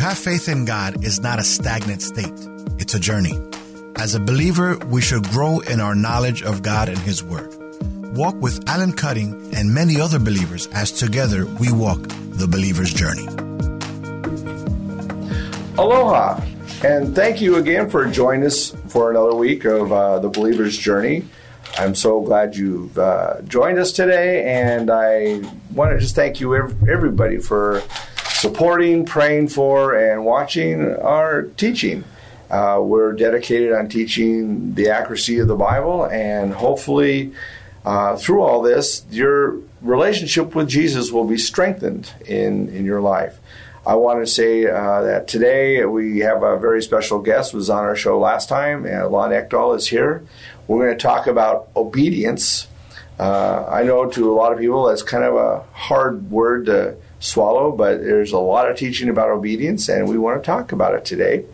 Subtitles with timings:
[0.00, 2.32] have faith in God is not a stagnant state,
[2.78, 3.38] it's a journey.
[3.96, 7.54] As a believer, we should grow in our knowledge of God and His Word.
[8.16, 12.00] Walk with Alan Cutting and many other believers as together we walk
[12.32, 13.26] the believer's journey.
[15.76, 16.40] Aloha,
[16.82, 21.26] and thank you again for joining us for another week of uh, the believer's journey.
[21.78, 25.42] I'm so glad you've uh, joined us today, and I
[25.74, 27.82] want to just thank you, everybody, for
[28.40, 32.02] supporting, praying for, and watching our teaching.
[32.50, 37.32] Uh, we're dedicated on teaching the accuracy of the Bible, and hopefully,
[37.84, 43.38] uh, through all this, your relationship with Jesus will be strengthened in, in your life.
[43.86, 47.52] I want to say uh, that today we have a very special guest.
[47.52, 48.86] who Was on our show last time.
[48.86, 50.24] and Lon Eckdahl is here.
[50.66, 52.68] We're going to talk about obedience.
[53.18, 56.96] Uh, I know to a lot of people that's kind of a hard word to
[57.20, 60.94] swallow, but there's a lot of teaching about obedience, and we want to talk about
[60.94, 61.44] it today.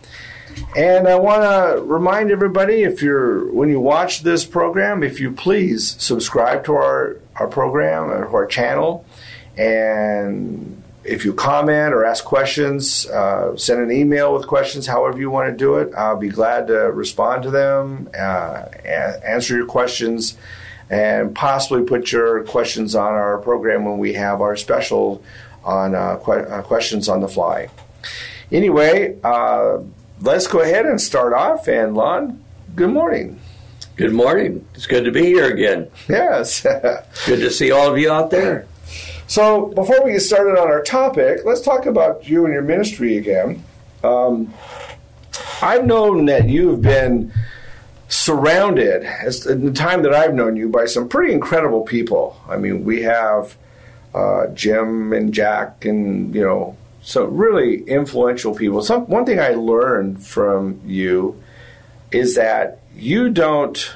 [0.75, 5.31] And I want to remind everybody if you're when you watch this program, if you
[5.31, 9.05] please subscribe to our our program or our channel,
[9.59, 15.31] and if you comment or ask questions, uh, send an email with questions, however you
[15.31, 15.95] want to do it.
[15.95, 18.65] I'll be glad to respond to them, uh,
[19.25, 20.37] answer your questions,
[20.91, 25.23] and possibly put your questions on our program when we have our special
[25.67, 27.69] on uh, que- uh, questions on the fly.
[28.51, 29.81] Anyway, uh,
[30.23, 31.69] let's go ahead and start off.
[31.69, 32.43] And Lon,
[32.75, 33.41] good morning.
[33.97, 34.67] Good morning.
[34.75, 35.91] It's good to be here again.
[36.09, 36.63] Yes.
[37.27, 38.67] good to see all of you out there.
[39.27, 43.17] So, before we get started on our topic, let's talk about you and your ministry
[43.17, 43.65] again.
[44.05, 44.55] Um,
[45.61, 47.33] I've known that you've been
[48.09, 52.41] surrounded, as in the time that I've known you, by some pretty incredible people.
[52.49, 53.57] I mean, we have
[54.17, 58.83] uh, Jim and Jack, and you know, so really influential people.
[58.83, 61.43] Some one thing I learned from you
[62.11, 63.95] is that you don't.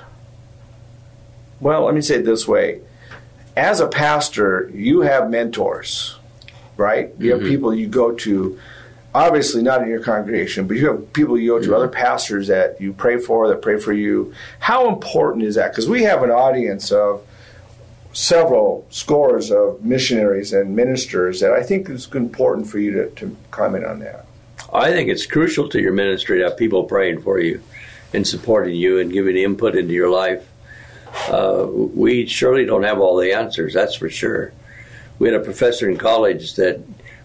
[1.61, 2.81] Well, let me say it this way
[3.57, 6.17] as a pastor, you have mentors,
[6.77, 7.13] right?
[7.19, 7.43] You mm-hmm.
[7.43, 8.59] have people you go to,
[9.15, 11.75] obviously not in your congregation, but you have people you go to, mm-hmm.
[11.75, 14.33] other pastors that you pray for, that pray for you.
[14.61, 15.73] How important is that?
[15.73, 17.27] Because we have an audience of
[18.13, 23.37] several scores of missionaries and ministers that I think it's important for you to, to
[23.51, 24.27] comment on that.
[24.73, 27.63] I think it's crucial to your ministry to have people praying for you
[28.13, 30.51] and supporting you and giving input into your life
[31.29, 34.53] uh, we surely don't have all the answers, that's for sure.
[35.19, 36.83] We had a professor in college that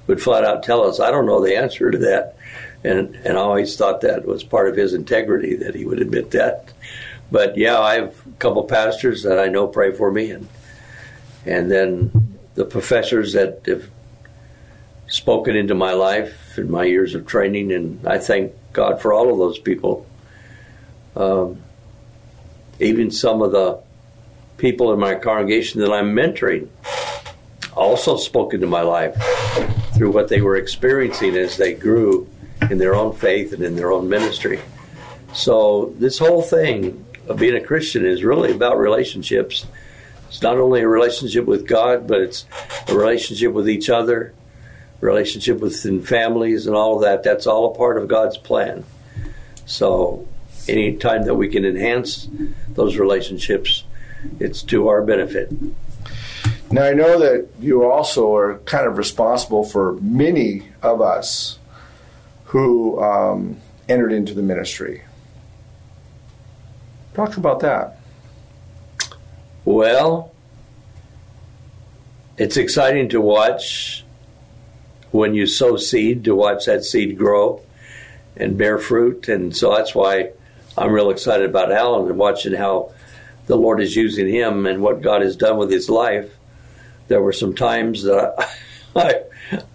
[0.08, 2.36] would flat out tell us, I don't know the answer to that.
[2.84, 6.32] And, and I always thought that was part of his integrity that he would admit
[6.32, 6.72] that.
[7.32, 10.48] But yeah, I have a couple pastors that I know pray for me, and
[11.46, 13.90] and then the professors that have
[15.08, 19.32] spoken into my life in my years of training, and I thank God for all
[19.32, 20.06] of those people.
[21.16, 21.62] Um,
[22.80, 23.80] even some of the
[24.58, 26.68] people in my congregation that I'm mentoring
[27.74, 29.16] also spoke into my life
[29.96, 32.28] through what they were experiencing as they grew
[32.70, 34.60] in their own faith and in their own ministry.
[35.34, 39.66] So, this whole thing of being a Christian is really about relationships.
[40.28, 42.46] It's not only a relationship with God, but it's
[42.88, 44.34] a relationship with each other,
[45.02, 47.24] relationship within families, and all of that.
[47.24, 48.84] That's all a part of God's plan.
[49.66, 50.28] So,
[50.68, 52.28] any time that we can enhance
[52.70, 53.84] those relationships,
[54.40, 55.52] it's to our benefit.
[56.72, 61.60] Now, I know that you also are kind of responsible for many of us
[62.46, 65.04] who um, entered into the ministry.
[67.14, 68.00] Talk about that.
[69.66, 70.32] Well,
[72.38, 74.04] it's exciting to watch
[75.12, 77.62] when you sow seed, to watch that seed grow
[78.38, 79.28] and bear fruit.
[79.28, 80.32] And so that's why
[80.78, 82.92] I'm real excited about Alan and watching how
[83.48, 86.32] the Lord is using him and what God has done with his life.
[87.08, 88.36] There were some times that
[88.96, 89.22] I,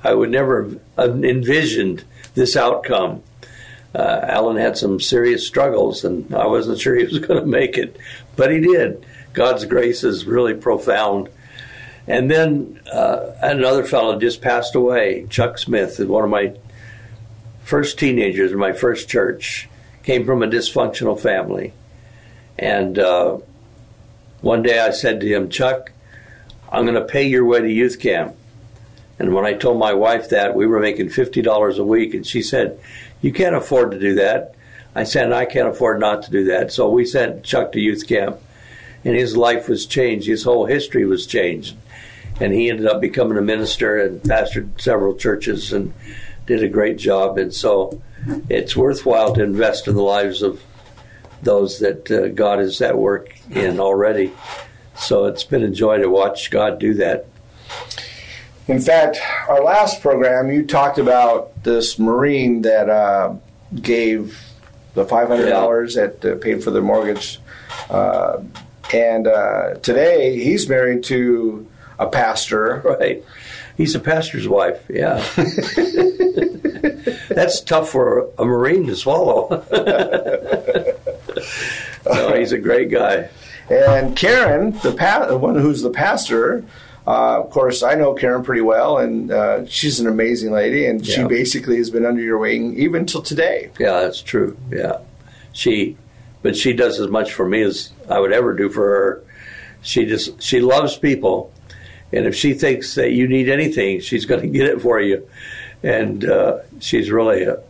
[0.05, 2.04] I would never have envisioned
[2.34, 3.22] this outcome.
[3.92, 7.77] Uh, Alan had some serious struggles, and I wasn't sure he was going to make
[7.77, 7.97] it,
[8.37, 9.04] but he did.
[9.32, 11.28] God's grace is really profound.
[12.06, 16.54] And then uh, another fellow just passed away, Chuck Smith, one of my
[17.62, 19.68] first teenagers in my first church
[20.03, 21.72] came from a dysfunctional family.
[22.59, 23.38] And uh,
[24.41, 25.92] one day I said to him, Chuck,
[26.72, 28.34] I'm going to pay your way to youth camp.
[29.18, 32.42] And when I told my wife that, we were making $50 a week, and she
[32.42, 32.80] said,
[33.21, 34.54] You can't afford to do that.
[34.94, 36.72] I said, I can't afford not to do that.
[36.72, 38.38] So we sent Chuck to youth camp,
[39.05, 40.27] and his life was changed.
[40.27, 41.77] His whole history was changed.
[42.41, 45.93] And he ended up becoming a minister and pastored several churches and
[46.47, 48.03] did a great job, and so
[48.49, 50.63] it's worthwhile to invest in the lives of
[51.43, 54.33] those that uh, God is at work in already.
[54.97, 57.27] So it's been a joy to watch God do that.
[58.69, 59.19] In fact,
[59.49, 63.35] our last program, you talked about this Marine that uh,
[63.81, 64.39] gave
[64.95, 66.07] the five hundred dollars yeah.
[66.07, 67.39] that uh, paid for the mortgage,
[67.91, 68.39] uh,
[68.92, 71.66] and uh, today he's married to
[71.98, 72.83] a pastor.
[73.01, 73.25] Right,
[73.77, 74.84] he's a pastor's wife.
[74.89, 75.25] Yeah,
[77.28, 79.65] that's tough for a Marine to swallow.
[82.07, 83.28] no, he's a great guy.
[83.69, 86.65] And Karen, the pa- one who's the pastor,
[87.07, 91.07] uh, of course, I know Karen pretty well, and uh, she's an amazing lady, and
[91.07, 91.15] yeah.
[91.15, 93.71] she basically has been under your wing even till today.
[93.78, 94.57] Yeah, that's true.
[94.71, 94.98] Yeah,
[95.53, 95.97] she,
[96.42, 99.25] but she does as much for me as I would ever do for her.
[99.83, 101.53] She just she loves people,
[102.13, 105.28] and if she thinks that you need anything, she's going to get it for you.
[105.83, 107.63] And uh, she's really a,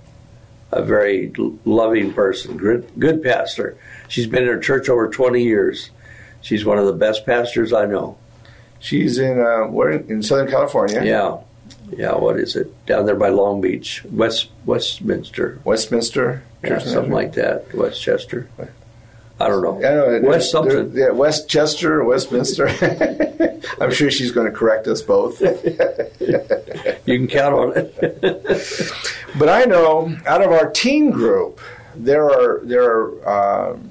[0.72, 1.32] a very
[1.64, 3.78] loving person, good, good pastor.
[4.08, 5.90] She's been in her church over 20 years.
[6.40, 8.18] She's one of the best pastors I know.
[8.80, 11.04] She's in uh, where in Southern California.
[11.04, 11.38] Yeah,
[11.96, 12.14] yeah.
[12.14, 15.60] What is it down there by Long Beach, West Westminster?
[15.64, 17.74] Westminster, yeah, something like that.
[17.74, 18.48] Westchester.
[19.40, 19.78] I don't know.
[19.78, 20.92] I know West something.
[20.94, 22.68] Yeah, Westchester, Westminster.
[23.80, 25.40] I'm sure she's going to correct us both.
[26.20, 27.96] you can count on it.
[29.38, 31.58] but I know out of our teen group,
[31.94, 33.90] there are there are um,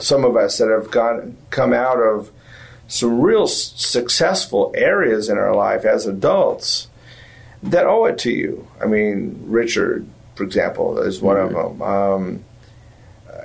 [0.00, 2.30] some of us that have gone come out of
[2.90, 6.88] some real successful areas in our life as adults
[7.62, 8.66] that owe it to you.
[8.82, 11.54] I mean, Richard, for example, is one mm-hmm.
[11.54, 11.82] of them.
[11.82, 12.44] Um,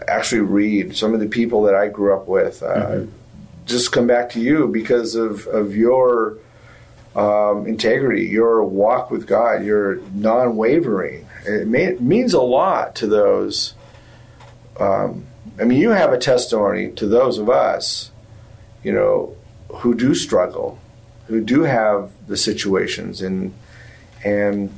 [0.07, 3.11] actually, Reed, some of the people that I grew up with, uh, mm-hmm.
[3.67, 6.39] just come back to you because of, of your
[7.15, 11.27] um, integrity, your walk with God, your non wavering.
[11.45, 13.75] It, may, it, means a lot to those.
[14.79, 15.27] Um,
[15.59, 18.09] I mean, you have a testimony to those of us
[18.85, 19.35] you know,
[19.69, 20.77] who do struggle,
[21.25, 23.51] who do have the situations, and
[24.23, 24.71] and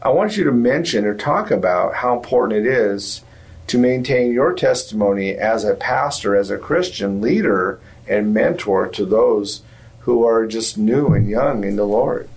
[0.00, 3.22] I want you to mention or talk about how important it is
[3.66, 9.62] to maintain your testimony as a pastor, as a Christian leader and mentor to those
[10.00, 12.28] who are just new and young in the Lord.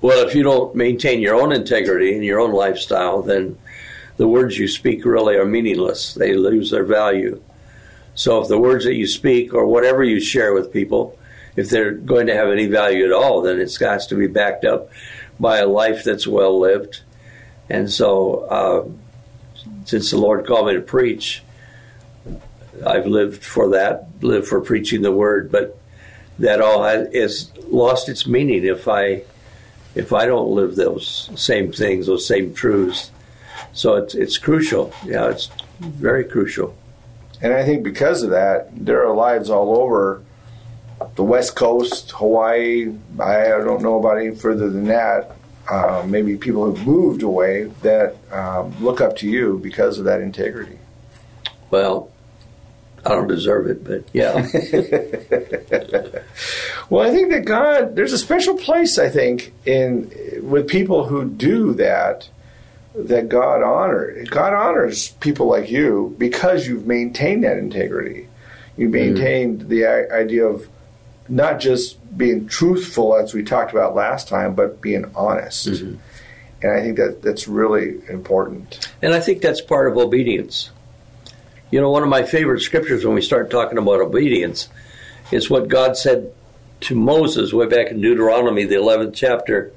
[0.00, 3.58] Well, if you don't maintain your own integrity and your own lifestyle, then
[4.16, 6.14] the words you speak really are meaningless.
[6.14, 7.42] They lose their value.
[8.14, 11.18] So if the words that you speak or whatever you share with people,
[11.56, 14.64] if they're going to have any value at all, then it's got to be backed
[14.64, 14.90] up
[15.38, 17.00] by a life that's well lived.
[17.68, 18.88] And so, uh,
[19.84, 21.42] since the Lord called me to preach,
[22.86, 25.50] I've lived for that, lived for preaching the word.
[25.50, 25.78] But
[26.38, 29.22] that all has lost its meaning if I
[29.94, 33.10] if I don't live those same things, those same truths.
[33.72, 34.92] So it's it's crucial.
[35.04, 35.50] Yeah, it's
[35.80, 36.76] very crucial.
[37.40, 40.22] And I think because of that, there are lives all over
[41.16, 42.92] the West Coast, Hawaii.
[43.20, 45.36] I don't know about any further than that.
[45.68, 50.20] Uh, maybe people who've moved away that um, look up to you because of that
[50.20, 50.78] integrity.
[51.70, 52.10] Well,
[53.06, 54.34] I don't deserve it, but yeah.
[56.90, 60.10] well, I think that God, there's a special place, I think, in
[60.42, 62.28] with people who do that
[62.94, 64.28] that God honors.
[64.28, 68.28] God honors people like you because you've maintained that integrity.
[68.76, 68.92] You mm-hmm.
[68.92, 69.68] maintained mm-hmm.
[69.68, 70.68] the idea of
[71.28, 75.68] not just being truthful, as we talked about last time, but being honest.
[75.68, 75.96] Mm-hmm.
[76.62, 78.88] And I think that that's really important.
[79.02, 80.70] And I think that's part of obedience.
[81.70, 84.68] You know, one of my favorite scriptures when we start talking about obedience
[85.32, 86.32] is what God said
[86.82, 89.72] to Moses way back in Deuteronomy, the 11th chapter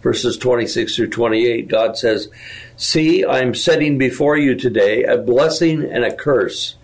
[0.00, 2.28] verses 26 through 28, God says,
[2.76, 6.76] See, I'm setting before you today a blessing and a curse.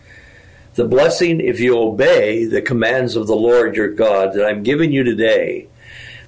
[0.74, 4.92] The blessing if you obey the commands of the Lord your God that I'm giving
[4.92, 5.68] you today.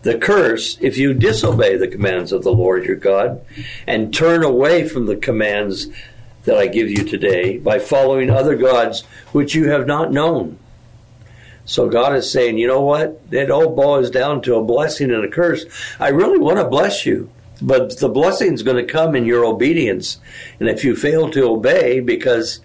[0.03, 3.45] The curse if you disobey the commands of the Lord your God
[3.89, 5.89] and turn away from the commands
[6.45, 9.03] that I give you today by following other gods
[9.33, 10.61] which you have not known.
[11.67, 13.21] So God is saying, you know what?
[13.31, 15.67] It all boils down to a blessing and a curse.
[15.99, 17.29] I really want to bless you,
[17.61, 20.19] but the blessing is going to come in your obedience.
[20.61, 22.61] And if you fail to obey, because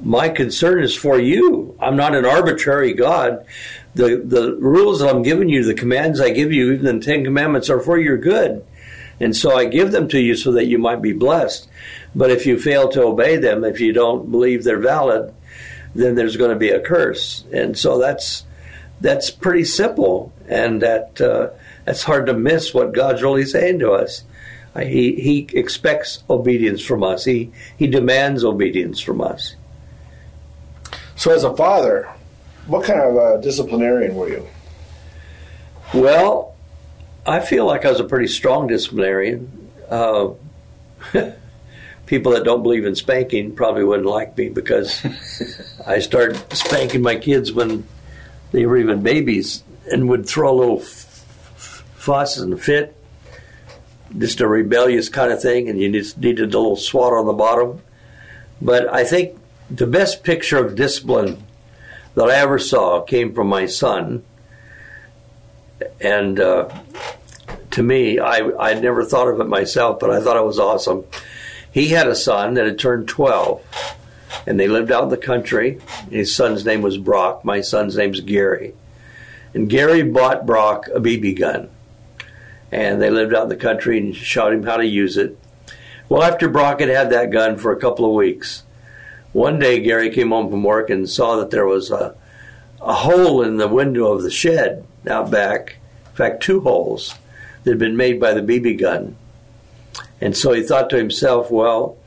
[0.00, 3.46] my concern is for you, I'm not an arbitrary God.
[3.94, 7.24] The, the rules that I'm giving you, the commands I give you, even the Ten
[7.24, 8.66] Commandments, are for your good.
[9.20, 11.68] And so I give them to you so that you might be blessed.
[12.12, 15.32] But if you fail to obey them, if you don't believe they're valid,
[15.94, 17.44] then there's going to be a curse.
[17.52, 18.44] And so that's
[19.00, 21.50] that's pretty simple, and that uh,
[21.86, 24.24] it's hard to miss what God's really saying to us.
[24.78, 27.24] He he expects obedience from us.
[27.24, 29.56] He he demands obedience from us.
[31.16, 32.10] So, as a father,
[32.66, 34.48] what kind of a disciplinarian were you?
[35.92, 36.54] Well,
[37.26, 39.70] I feel like I was a pretty strong disciplinarian.
[39.90, 40.30] Uh,
[42.06, 45.04] people that don't believe in spanking probably wouldn't like me because
[45.86, 47.86] I started spanking my kids when
[48.50, 52.96] they were even babies and would throw a little f- fuss and fit,
[54.16, 57.32] just a rebellious kind of thing, and you just needed a little swat on the
[57.32, 57.80] bottom.
[58.60, 59.38] But I think
[59.70, 61.42] the best picture of discipline
[62.14, 64.22] that I ever saw came from my son.
[66.00, 66.68] And uh,
[67.72, 71.04] to me, I I never thought of it myself, but I thought it was awesome.
[71.72, 73.62] He had a son that had turned 12,
[74.46, 75.80] and they lived out in the country.
[76.10, 77.44] His son's name was Brock.
[77.44, 78.74] My son's name's Gary.
[79.54, 81.70] And Gary bought Brock a BB gun.
[82.70, 85.38] And they lived out in the country and showed him how to use it.
[86.08, 88.64] Well, after Brock had had that gun for a couple of weeks,
[89.32, 92.14] one day Gary came home from work and saw that there was a,
[92.82, 95.76] a hole in the window of the shed out back.
[96.10, 97.14] In fact, two holes
[97.64, 99.16] that had been made by the BB gun.
[100.22, 101.98] And so he thought to himself, well,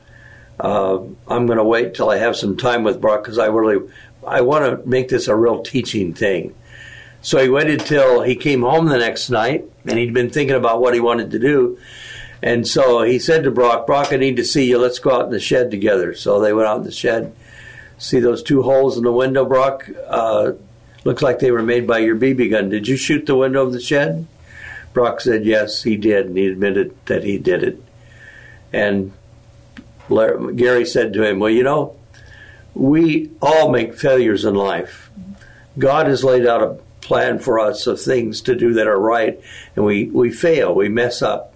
[0.58, 3.86] uh, I'm going to wait till I have some time with Brock because I really
[4.26, 6.54] I want to make this a real teaching thing.
[7.20, 10.80] So he waited till he came home the next night, and he'd been thinking about
[10.80, 11.78] what he wanted to do.
[12.42, 14.78] And so he said to Brock, Brock, I need to see you.
[14.78, 16.14] Let's go out in the shed together.
[16.14, 17.34] So they went out in the shed.
[17.98, 19.88] See those two holes in the window, Brock?
[20.06, 20.52] Uh,
[21.04, 22.68] looks like they were made by your BB gun.
[22.68, 24.26] Did you shoot the window of the shed?
[24.92, 27.82] Brock said yes, he did, and he admitted that he did it.
[28.76, 29.10] And
[30.10, 31.96] Gary said to him, Well, you know,
[32.74, 35.10] we all make failures in life.
[35.78, 39.40] God has laid out a plan for us of things to do that are right,
[39.76, 41.54] and we, we fail, we mess up.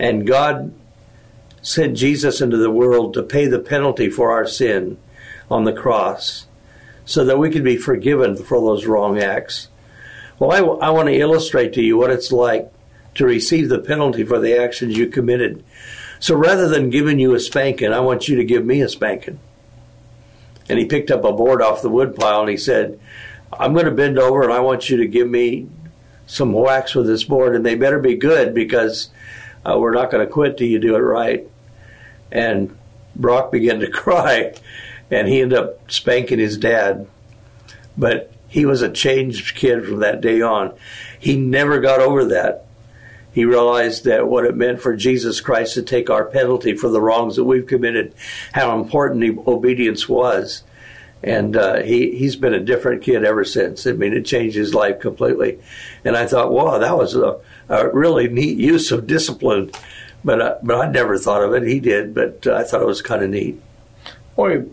[0.00, 0.72] And God
[1.60, 4.96] sent Jesus into the world to pay the penalty for our sin
[5.50, 6.46] on the cross
[7.04, 9.68] so that we could be forgiven for those wrong acts.
[10.38, 12.72] Well, I want to illustrate to you what it's like
[13.16, 15.62] to receive the penalty for the actions you committed.
[16.18, 19.38] So rather than giving you a spanking, I want you to give me a spanking.
[20.68, 22.98] And he picked up a board off the woodpile and he said,
[23.52, 25.68] I'm going to bend over and I want you to give me
[26.26, 29.10] some whacks with this board, and they better be good because
[29.64, 31.48] uh, we're not going to quit till you do it right.
[32.30, 32.76] And
[33.14, 34.54] Brock began to cry,
[35.10, 37.06] and he ended up spanking his dad.
[37.96, 40.74] But he was a changed kid from that day on.
[41.18, 42.65] He never got over that
[43.36, 47.02] he realized that what it meant for Jesus Christ to take our penalty for the
[47.02, 48.14] wrongs that we've committed,
[48.54, 50.62] how important obedience was.
[51.22, 53.86] And uh, he, he's been a different kid ever since.
[53.86, 55.58] I mean, it changed his life completely.
[56.02, 57.38] And I thought, wow, that was a,
[57.68, 59.70] a really neat use of discipline.
[60.24, 61.68] But, uh, but I never thought of it.
[61.68, 63.60] He did, but uh, I thought it was kind of neat.
[64.34, 64.64] Well,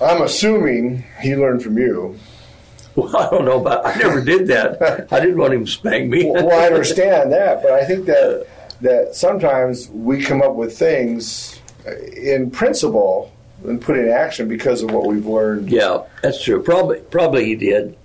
[0.00, 2.20] I'm assuming he learned from you
[2.96, 3.86] well, I don't know about.
[3.86, 5.12] I never did that.
[5.12, 6.24] I didn't want him to spank me.
[6.30, 8.46] well, I understand that, but I think that
[8.80, 11.60] that sometimes we come up with things
[12.14, 13.32] in principle
[13.64, 15.70] and put in action because of what we've learned.
[15.70, 16.62] Yeah, that's true.
[16.62, 17.96] Probably, probably he did.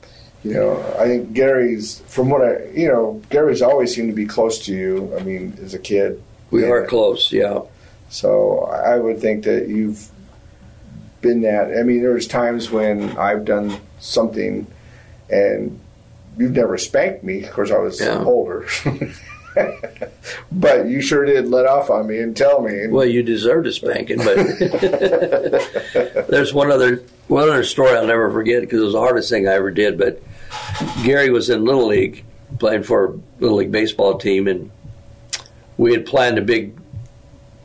[0.43, 4.25] You know, I think Gary's from what I, you know, Gary's always seemed to be
[4.25, 5.15] close to you.
[5.17, 7.31] I mean, as a kid, we are close.
[7.31, 7.61] Yeah.
[8.09, 10.09] So I would think that you've
[11.21, 11.77] been that.
[11.77, 14.65] I mean, there's times when I've done something
[15.31, 15.79] and
[16.37, 17.43] you've never spanked me.
[17.43, 18.23] Of course, I was yeah.
[18.23, 18.67] older.
[20.51, 22.87] but you sure did let off on me and tell me.
[22.87, 24.35] Well, you deserved a spanking, but
[26.29, 29.47] there's one other one other story I'll never forget because it was the hardest thing
[29.47, 29.97] I ever did.
[29.97, 30.21] But
[31.03, 32.25] Gary was in Little League
[32.59, 34.71] playing for a Little League baseball team, and
[35.77, 36.77] we had planned a big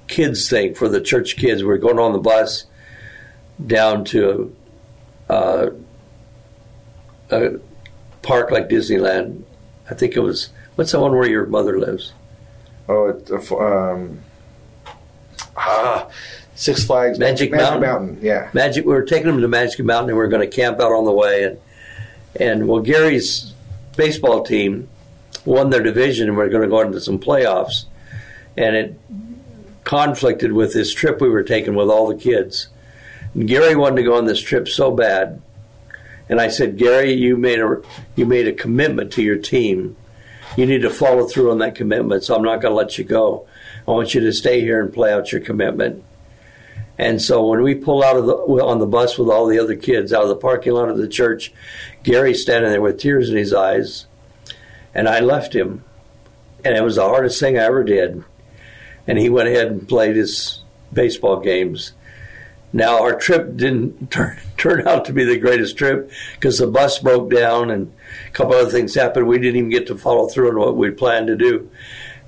[0.09, 1.63] kids thing for the church kids.
[1.63, 2.65] We were going on the bus
[3.65, 4.55] down to
[5.29, 5.71] uh,
[7.31, 7.59] a
[8.23, 9.43] park like Disneyland.
[9.91, 12.13] I think it was what's the one where your mother lives?
[12.89, 14.21] Oh, it's um,
[15.57, 16.09] ah,
[16.55, 17.81] Six Flags Magic, Magic Mountain.
[17.83, 18.19] Mountain.
[18.23, 18.85] Yeah, Magic.
[18.85, 21.05] We were taking them to Magic Mountain, and we were going to camp out on
[21.05, 21.45] the way.
[21.45, 21.59] And
[22.39, 23.53] and well, Gary's
[23.97, 24.89] baseball team
[25.45, 27.87] won their division, and we are going to go into some playoffs.
[28.57, 28.99] And it
[29.85, 32.69] conflicted with this trip we were taking with all the kids.
[33.35, 35.43] And Gary wanted to go on this trip so bad
[36.29, 37.83] and I said, Gary, you made a
[38.17, 39.97] you made a commitment to your team.
[40.57, 42.25] You need to follow through on that commitment.
[42.25, 43.47] So I'm not going to let you go.
[43.87, 46.03] I want you to stay here and play out your commitment.
[46.99, 49.77] And so when we pull out of the on the bus with all the other
[49.77, 51.53] kids out of the parking lot of the church,
[52.03, 54.07] Gary's standing there with tears in his eyes.
[54.95, 55.85] And I left him,
[56.65, 58.25] and it was the hardest thing I ever did.
[59.07, 61.93] And he went ahead and played his baseball games.
[62.77, 66.99] Now our trip didn't turn turn out to be the greatest trip because the bus
[66.99, 67.91] broke down and
[68.29, 69.27] a couple other things happened.
[69.27, 71.71] We didn't even get to follow through on what we planned to do,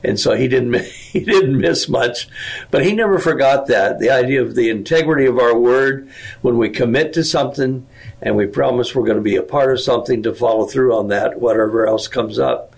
[0.03, 2.29] and so he didn't he didn't miss much.
[2.71, 6.09] But he never forgot that the idea of the integrity of our word
[6.41, 7.87] when we commit to something
[8.23, 11.09] and we promise we're going to be a part of something to follow through on
[11.09, 12.75] that, whatever else comes up.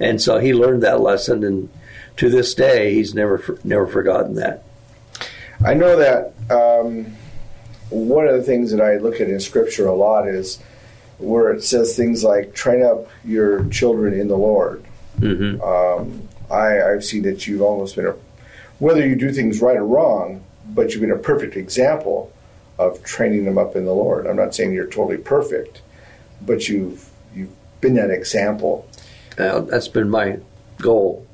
[0.00, 1.68] And so he learned that lesson, and
[2.16, 4.64] to this day, he's never never forgotten that.
[5.64, 7.06] I know that um,
[7.90, 10.58] one of the things that I look at in Scripture a lot is
[11.18, 14.84] where it says things like "train up your children in the Lord."
[15.18, 15.60] Mm-hmm.
[15.60, 18.14] Um, I, I've seen that you've almost been a,
[18.78, 22.32] whether you do things right or wrong, but you've been a perfect example
[22.78, 24.26] of training them up in the Lord.
[24.26, 25.82] I'm not saying you're totally perfect,
[26.40, 28.88] but you've you've been that example.
[29.38, 30.38] Uh, that's been my
[30.78, 31.26] goal.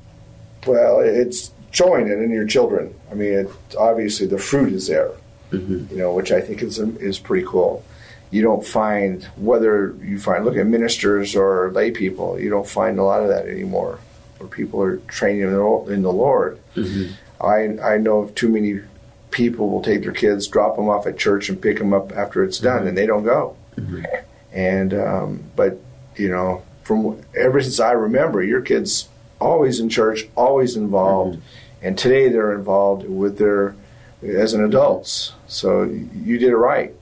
[0.65, 2.93] Well, it's showing it in your children.
[3.11, 5.11] I mean, it, obviously the fruit is there,
[5.51, 5.91] Mm-hmm.
[5.93, 7.83] you know, which I think is is pretty cool.
[8.31, 12.99] You don't find whether you find look at ministers or lay people, you don't find
[12.99, 13.99] a lot of that anymore,
[14.39, 16.59] where people are training in the, in the Lord.
[16.75, 17.11] Mhm.
[17.39, 18.81] I I know of too many
[19.31, 22.43] people will take their kids, drop them off at church, and pick them up after
[22.43, 23.55] it's done, and they don't go.
[24.51, 25.79] And um, but
[26.15, 29.07] you know, from ever since I remember, your kids
[29.39, 31.85] always in church, always involved, mm-hmm.
[31.85, 33.75] and today they're involved with their
[34.23, 35.33] as an adults.
[35.47, 36.93] So you did it right,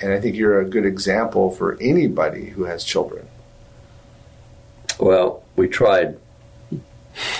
[0.00, 3.28] and I think you're a good example for anybody who has children.
[4.98, 6.18] Well, we tried.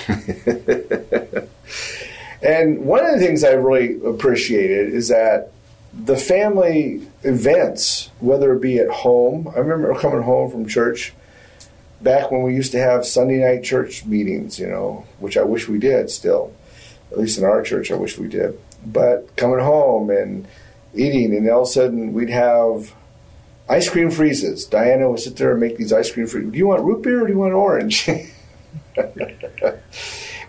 [2.43, 5.53] And one of the things I really appreciated is that
[5.93, 11.13] the family events, whether it be at home, I remember coming home from church
[12.01, 15.69] back when we used to have Sunday night church meetings, you know, which I wish
[15.69, 16.53] we did still.
[17.11, 18.59] At least in our church, I wish we did.
[18.87, 20.47] But coming home and
[20.95, 22.95] eating, and all of a sudden we'd have
[23.69, 24.65] ice cream freezes.
[24.65, 26.53] Diana would sit there and make these ice cream freezes.
[26.53, 28.09] Do you want root beer or do you want orange?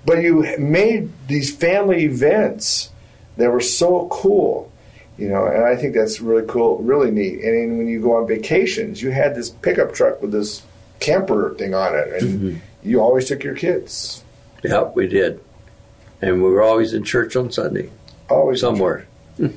[0.05, 2.89] but you made these family events
[3.37, 4.71] that were so cool,
[5.17, 7.43] you know, and I think that's really cool, really neat.
[7.43, 10.63] And when you go on vacations, you had this pickup truck with this
[11.01, 12.59] camper thing on it, and mm-hmm.
[12.87, 14.23] you always took your kids.
[14.63, 15.43] Yep, we did.
[16.21, 17.89] And we were always in church on Sunday,
[18.29, 19.07] Always somewhere.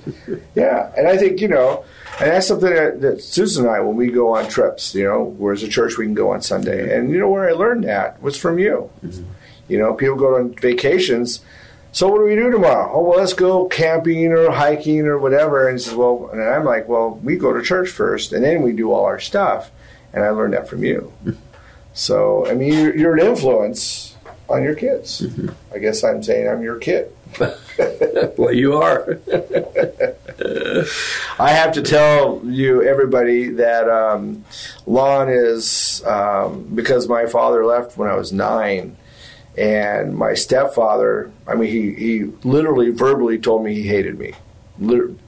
[0.54, 1.84] Yeah, and I think you know,
[2.18, 5.34] and that's something that, that Susan and I, when we go on trips, you know,
[5.36, 6.90] whereas a church we can go on Sunday, mm-hmm.
[6.90, 8.90] and you know where I learned that was from you.
[9.04, 9.24] Mm-hmm.
[9.68, 11.40] You know, people go on vacations.
[11.92, 12.90] So what do we do tomorrow?
[12.92, 15.68] Oh well, let's go camping or hiking or whatever.
[15.68, 18.62] And he says, well, and I'm like, well, we go to church first, and then
[18.62, 19.70] we do all our stuff.
[20.14, 21.12] And I learned that from you.
[21.92, 24.16] So I mean, you're, you're an influence
[24.48, 25.26] on your kids.
[25.74, 27.14] I guess I'm saying I'm your kid.
[28.36, 29.18] well, you are.
[31.38, 34.44] I have to tell you, everybody, that um,
[34.86, 38.96] Lon is um, because my father left when I was nine,
[39.56, 41.32] and my stepfather.
[41.46, 44.34] I mean, he he literally verbally told me he hated me,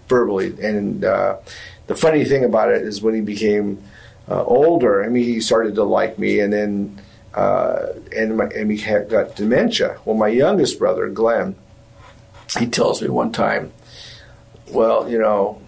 [0.08, 0.54] verbally.
[0.62, 1.38] And uh,
[1.86, 3.82] the funny thing about it is when he became
[4.28, 7.00] uh, older, I mean, he started to like me, and then
[7.34, 9.98] uh, and my, and he had got dementia.
[10.04, 11.54] Well, my youngest brother, Glenn,
[12.58, 13.72] he tells me one time,
[14.70, 15.60] well, you know,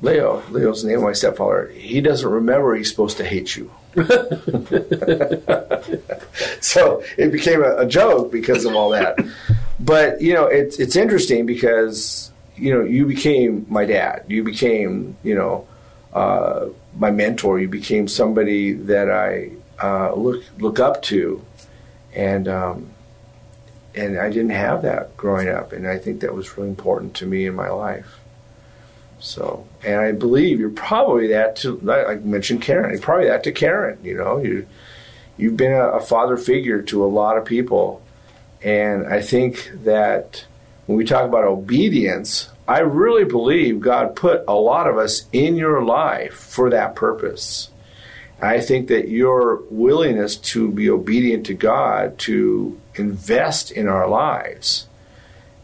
[0.00, 1.68] Leo, Leo's the name of my stepfather.
[1.68, 3.70] He doesn't remember he's supposed to hate you.
[6.60, 9.18] so it became a, a joke because of all that.
[9.78, 14.24] But you know, it's it's interesting because you know you became my dad.
[14.28, 15.66] You became you know
[16.12, 17.58] uh, my mentor.
[17.58, 21.44] You became somebody that I uh, look look up to,
[22.14, 22.90] and um,
[23.94, 27.26] and I didn't have that growing up, and I think that was really important to
[27.26, 28.18] me in my life.
[29.20, 33.52] So, and I believe you're probably that to, I mentioned Karen, you're probably that to
[33.52, 33.98] Karen.
[34.02, 34.66] You know, you
[35.36, 38.02] you've been a, a father figure to a lot of people,
[38.62, 40.44] and I think that
[40.86, 45.56] when we talk about obedience, I really believe God put a lot of us in
[45.56, 47.70] your life for that purpose.
[48.40, 54.86] I think that your willingness to be obedient to God, to invest in our lives,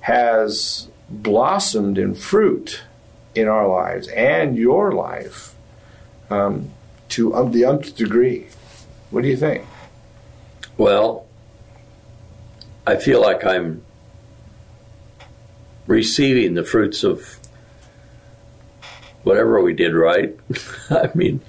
[0.00, 2.82] has blossomed in fruit
[3.34, 5.54] in our lives and your life
[6.30, 6.70] um,
[7.08, 8.46] to um, the nth degree.
[9.10, 9.64] What do you think?
[10.76, 11.26] Well,
[12.86, 13.82] I feel like I'm
[15.88, 17.38] receiving the fruits of
[19.24, 20.38] whatever we did right.
[20.90, 21.40] I mean,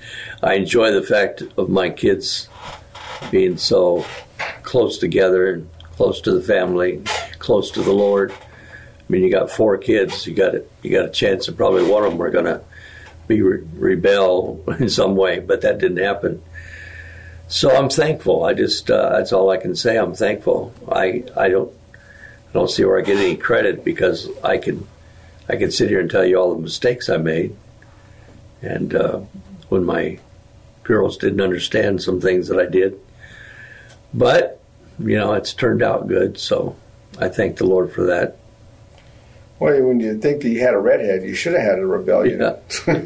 [0.41, 2.49] I enjoy the fact of my kids
[3.29, 4.05] being so
[4.63, 7.03] close together and close to the family,
[7.37, 8.31] close to the Lord.
[8.31, 10.25] I mean, you got four kids.
[10.25, 12.61] You got a, you got a chance that probably one of them are going to
[13.27, 16.41] be re- rebel in some way, but that didn't happen.
[17.49, 18.45] So I'm thankful.
[18.45, 19.97] I just uh, that's all I can say.
[19.97, 20.73] I'm thankful.
[20.89, 21.73] I I don't
[22.49, 24.87] I don't see where I get any credit because I can
[25.47, 27.55] I can sit here and tell you all the mistakes I made,
[28.61, 29.19] and uh,
[29.69, 30.19] when my
[30.83, 32.99] girls didn't understand some things that I did,
[34.13, 34.59] but
[34.99, 36.39] you know it's turned out good.
[36.39, 36.75] So
[37.19, 38.37] I thank the Lord for that.
[39.59, 42.39] Well, when you think that you had a redhead, you should have had a rebellion.
[42.39, 43.01] Yeah.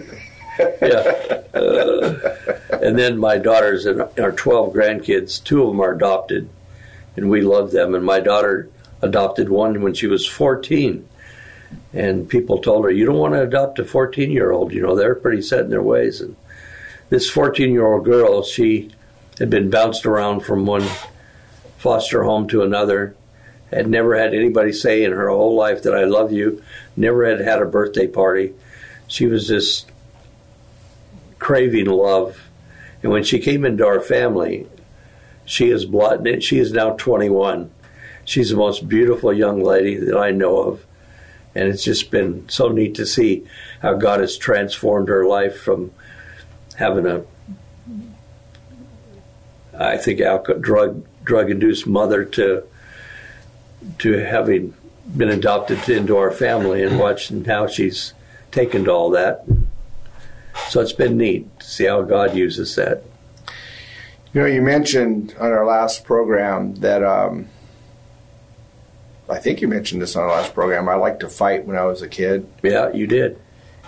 [0.82, 1.60] yeah.
[1.60, 2.48] Uh,
[2.82, 6.48] and then my daughters and our 12 grandkids, two of them are adopted,
[7.16, 7.96] and we love them.
[7.96, 8.70] And my daughter
[9.04, 11.08] adopted one when she was 14.
[11.94, 14.74] And people told her, You don't want to adopt a 14 year old.
[14.74, 16.22] You know, they're pretty set in their ways.
[16.22, 16.36] And
[17.10, 18.92] this 14 year old girl, she
[19.40, 20.88] had been bounced around from one
[21.78, 23.16] foster home to another,
[23.70, 26.64] had never had anybody say in her whole life that I love you,
[26.96, 28.54] never had had a birthday party.
[29.08, 29.92] She was just
[31.40, 32.50] craving love.
[33.02, 34.68] And when she came into our family,
[35.46, 36.26] she is blood.
[36.42, 37.70] She is now 21.
[38.26, 40.86] She's the most beautiful young lady that I know of,
[41.54, 43.46] and it's just been so neat to see
[43.82, 45.92] how God has transformed her life from
[46.78, 47.24] having a,
[49.78, 52.64] I think, alcohol, drug drug induced mother to
[54.00, 54.74] to having
[55.16, 58.14] been adopted into our family and watching how she's
[58.52, 59.46] taken to all that.
[60.70, 63.04] So it's been neat to see how God uses that.
[64.34, 67.50] You know, you mentioned on our last program that um,
[69.30, 70.90] I think you mentioned this on our last program.
[70.90, 72.48] I liked to fight when I was a kid.
[72.62, 73.40] Yeah, you did.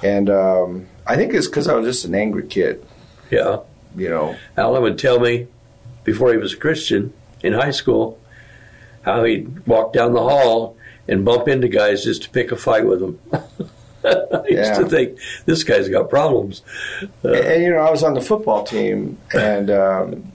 [0.03, 2.85] And um, I think it's because I was just an angry kid.
[3.29, 3.59] Yeah.
[3.95, 5.47] You know, Alan would tell me
[6.03, 8.19] before he was a Christian in high school
[9.03, 10.75] how he'd walk down the hall
[11.07, 13.19] and bump into guys just to pick a fight with them.
[14.03, 14.79] I used Yeah.
[14.79, 16.61] to think this guy's got problems.
[17.23, 20.31] and, and, you know, I was on the football team and um,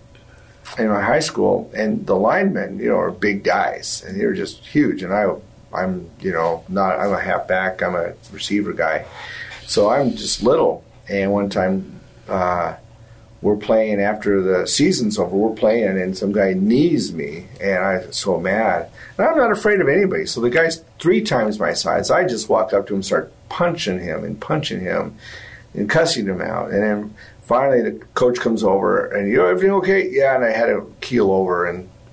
[0.78, 4.64] in my high school, and the linemen, you know, are big guys, and they're just
[4.66, 5.02] huge.
[5.02, 5.32] And I,
[5.72, 6.98] I'm, you know, not.
[6.98, 7.82] I'm a halfback.
[7.82, 9.06] I'm a receiver guy,
[9.66, 10.84] so I'm just little.
[11.08, 12.76] And one time, uh,
[13.42, 15.34] we're playing after the season's over.
[15.34, 18.90] We're playing, and some guy knees me, and I was so mad.
[19.16, 20.26] And I'm not afraid of anybody.
[20.26, 22.10] So the guy's three times my size.
[22.10, 25.16] I just walk up to him, start punching him and punching him,
[25.74, 26.70] and cussing him out.
[26.70, 30.08] And then finally, the coach comes over, and you know everything okay?
[30.10, 30.34] Yeah.
[30.34, 31.88] And I had to keel over, and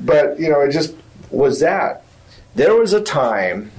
[0.00, 0.94] but you know it just
[1.30, 2.04] was that.
[2.54, 3.70] There was a time,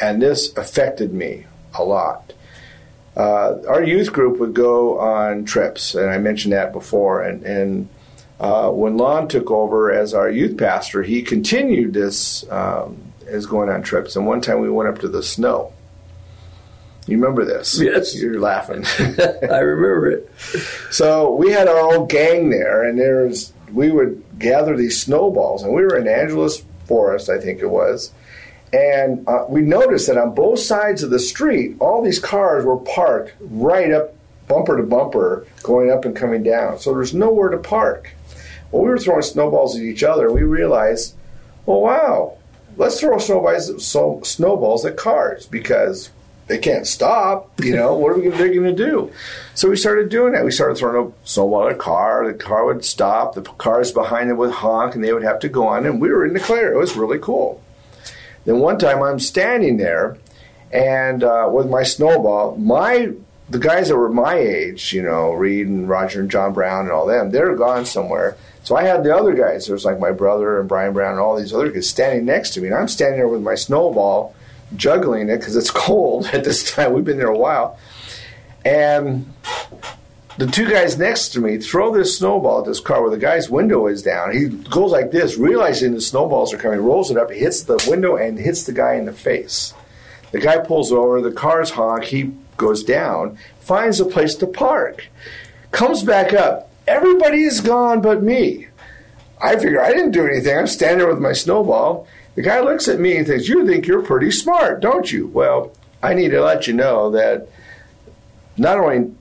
[0.00, 2.32] and this affected me a lot
[3.16, 7.22] uh, our youth group would go on trips, and I mentioned that before.
[7.22, 7.88] And, and
[8.40, 13.68] uh, when Lon took over as our youth pastor, he continued this um, as going
[13.68, 14.16] on trips.
[14.16, 15.72] And one time we went up to the snow.
[17.06, 17.80] You remember this?
[17.80, 18.16] Yes.
[18.20, 18.84] You're laughing.
[19.50, 20.30] I remember it.
[20.90, 25.72] so we had our old gang there, and there's we would gather these snowballs, and
[25.72, 28.12] we were in Angeles Forest, I think it was.
[28.72, 32.78] And uh, we noticed that on both sides of the street, all these cars were
[32.78, 34.14] parked right up
[34.48, 36.78] bumper to bumper, going up and coming down.
[36.78, 38.10] So there's nowhere to park.
[38.70, 41.14] Well, we were throwing snowballs at each other, and we realized,
[41.66, 42.38] well, wow,
[42.76, 46.10] let's throw snowballs, so, snowballs at cars because
[46.46, 47.50] they can't stop.
[47.60, 49.12] You know, what are we they're going to do?
[49.54, 50.44] So we started doing that.
[50.44, 52.26] We started throwing a snowball at a car.
[52.26, 53.34] The car would stop.
[53.34, 55.86] The cars behind it would honk, and they would have to go on.
[55.86, 56.72] And we were in the clear.
[56.72, 57.62] It was really cool.
[58.44, 60.18] Then one time I'm standing there,
[60.72, 63.12] and uh, with my snowball, my
[63.48, 66.90] the guys that were my age, you know, Reed and Roger and John Brown and
[66.90, 68.36] all them, they're gone somewhere.
[68.64, 69.66] So I had the other guys.
[69.66, 72.50] There was like my brother and Brian Brown and all these other guys standing next
[72.50, 74.34] to me, and I'm standing there with my snowball,
[74.76, 76.92] juggling it because it's cold at this time.
[76.92, 77.78] We've been there a while,
[78.64, 79.32] and
[80.38, 83.50] the two guys next to me throw this snowball at this car where the guy's
[83.50, 84.32] window is down.
[84.32, 88.16] He goes like this, realizing the snowballs are coming, rolls it up, hits the window
[88.16, 89.74] and hits the guy in the face.
[90.30, 95.08] The guy pulls over, the car's honk, he goes down, finds a place to park,
[95.70, 96.70] comes back up.
[96.86, 98.68] Everybody is gone but me.
[99.40, 100.56] I figure I didn't do anything.
[100.56, 102.06] I'm standing there with my snowball.
[102.34, 105.26] The guy looks at me and thinks, You think you're pretty smart, don't you?
[105.26, 107.48] Well, I need to let you know that
[108.56, 109.12] not only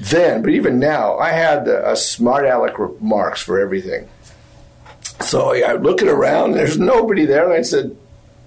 [0.00, 4.08] then, but even now, I had a smart aleck remarks for everything.
[5.20, 7.96] So yeah, I'm looking around, there's nobody there, and I said,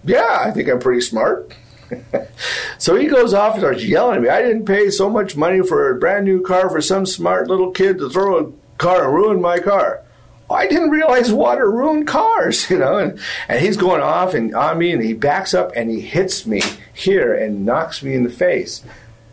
[0.04, 1.54] "Yeah, I think I'm pretty smart."
[2.78, 4.30] so he goes off and starts yelling at me.
[4.30, 7.72] I didn't pay so much money for a brand new car for some smart little
[7.72, 10.02] kid to throw a car and ruined my car.
[10.50, 12.98] I didn't realize water ruined cars, you know.
[12.98, 16.46] And, and he's going off and on me, and he backs up and he hits
[16.46, 16.62] me
[16.94, 18.84] here and knocks me in the face.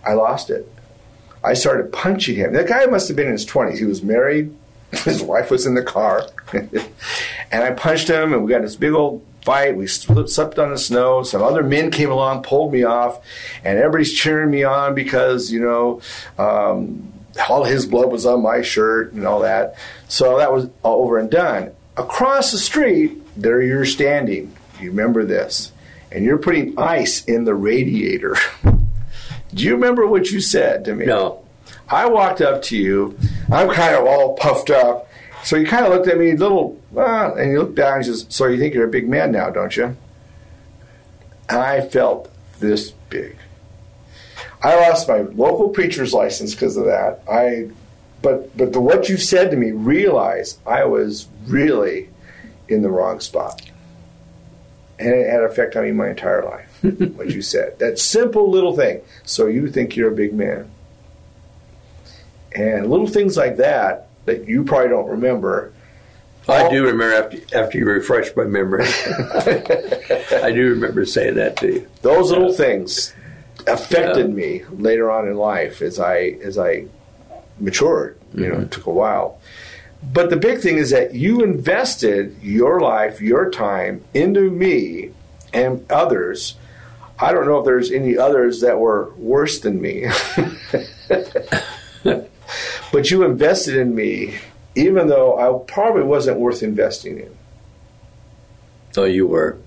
[0.07, 0.71] I lost it.
[1.43, 2.53] I started punching him.
[2.53, 3.79] The guy must have been in his 20s.
[3.79, 4.55] He was married,
[5.05, 6.27] his wife was in the car.
[6.53, 9.77] and I punched him, and we got this big old fight.
[9.77, 11.23] We slept on the snow.
[11.23, 13.25] Some other men came along, pulled me off,
[13.65, 16.01] and everybody's cheering me on because, you know,
[16.39, 17.13] um,
[17.49, 19.77] all his blood was on my shirt and all that.
[20.09, 21.73] So that was over and done.
[21.97, 24.57] Across the street, there you're standing.
[24.81, 25.73] You remember this.
[26.13, 28.37] And you're putting ice in the radiator.
[29.55, 31.07] Do you remember what you said to me?
[31.07, 31.45] No.
[31.89, 33.19] I walked up to you.
[33.51, 35.09] I'm kind of all puffed up.
[35.43, 38.07] So you kind of looked at me, a little, uh, and you looked down and
[38.07, 39.97] says, So you think you're a big man now, don't you?
[41.49, 43.37] And I felt this big.
[44.63, 47.23] I lost my local preacher's license because of that.
[47.31, 47.71] I,
[48.23, 52.11] but but the, what you said to me, realize I was really
[52.69, 53.63] in the wrong spot,
[54.99, 56.79] and it had an effect on me my entire life.
[57.17, 59.01] what you said, that simple little thing.
[59.25, 60.71] So you think you're a big man,
[62.55, 65.73] and little things like that that you probably don't remember.
[66.49, 68.85] I do remember after, after you refreshed my memory.
[70.43, 71.89] I do remember saying that to you.
[72.03, 73.15] Those little things
[73.67, 74.35] affected yeah.
[74.35, 76.87] me later on in life as I as I
[77.59, 78.19] matured.
[78.33, 78.53] You mm-hmm.
[78.53, 79.41] know, it took a while.
[80.03, 85.11] But the big thing is that you invested your life, your time into me
[85.53, 86.55] and others.
[87.19, 90.07] I don't know if there's any others that were worse than me.
[92.03, 94.39] but you invested in me
[94.75, 97.37] even though I probably wasn't worth investing in.
[98.97, 99.59] Oh, you were.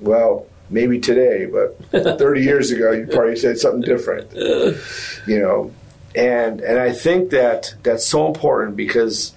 [0.00, 1.78] Well, maybe today, but
[2.18, 4.32] 30 years ago, you probably said something different.
[4.32, 5.72] You know,
[6.14, 9.32] and and I think that that's so important because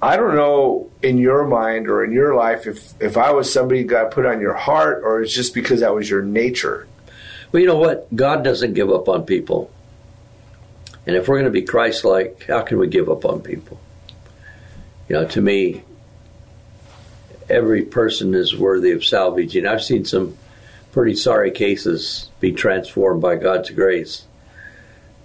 [0.00, 3.84] I don't know in your mind or in your life if if I was somebody
[3.84, 6.86] God put on your heart or it's just because that was your nature.
[7.50, 8.14] Well, you know what?
[8.14, 9.70] God doesn't give up on people.
[11.06, 13.78] And if we're going to be Christ-like, how can we give up on people?
[15.08, 15.84] You know, to me,
[17.48, 19.66] every person is worthy of salvaging.
[19.66, 20.36] I've seen some
[20.96, 24.24] pretty sorry cases be transformed by God's grace.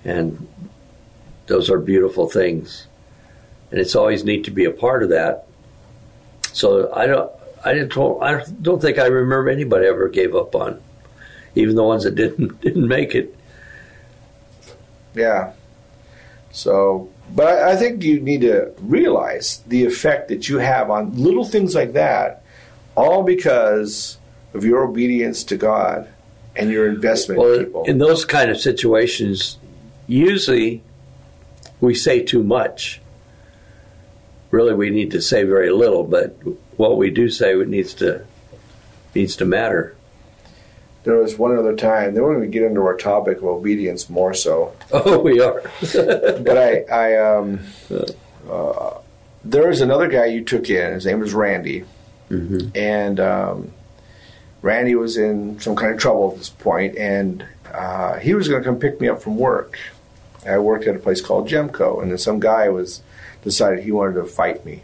[0.04, 0.50] And
[1.48, 2.88] those are beautiful things.
[3.72, 5.48] And it's always neat to be a part of that.
[6.52, 7.32] So I don't
[7.64, 10.82] I didn't I don't think I remember anybody ever gave up on
[11.56, 13.34] even the ones that didn't didn't make it.
[15.16, 15.54] Yeah.
[16.52, 21.46] So but I think you need to realize the effect that you have on little
[21.46, 22.44] things like that,
[22.94, 24.18] all because
[24.54, 26.08] of your obedience to God
[26.56, 27.84] and your investment well, in people.
[27.86, 29.58] In those kind of situations,
[30.08, 30.84] usually
[31.80, 33.02] we say too much.
[34.52, 36.36] Really, we need to say very little, but
[36.78, 38.26] what we do say needs to
[39.16, 39.96] needs to matter.
[41.04, 42.14] There was one other time.
[42.14, 44.76] Then when we get into our topic of obedience more so.
[44.92, 45.62] Oh, we are.
[45.94, 47.62] but I, I um,
[48.50, 49.00] uh,
[49.44, 50.94] there was another guy you took in.
[50.94, 51.86] His name was Randy,
[52.30, 52.76] mm-hmm.
[52.76, 53.72] and um,
[54.62, 58.62] Randy was in some kind of trouble at this point, and uh, he was going
[58.62, 59.80] to come pick me up from work.
[60.46, 63.02] I worked at a place called Gemco, and then some guy was
[63.44, 64.84] decided he wanted to fight me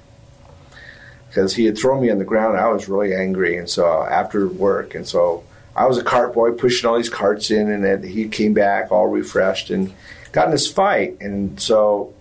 [1.27, 2.57] because he had thrown me on the ground.
[2.57, 5.43] I was really angry, and so after work, and so
[5.75, 8.91] I was a cart boy pushing all these carts in, and then he came back
[8.91, 9.93] all refreshed and
[10.31, 12.13] got in this fight, and so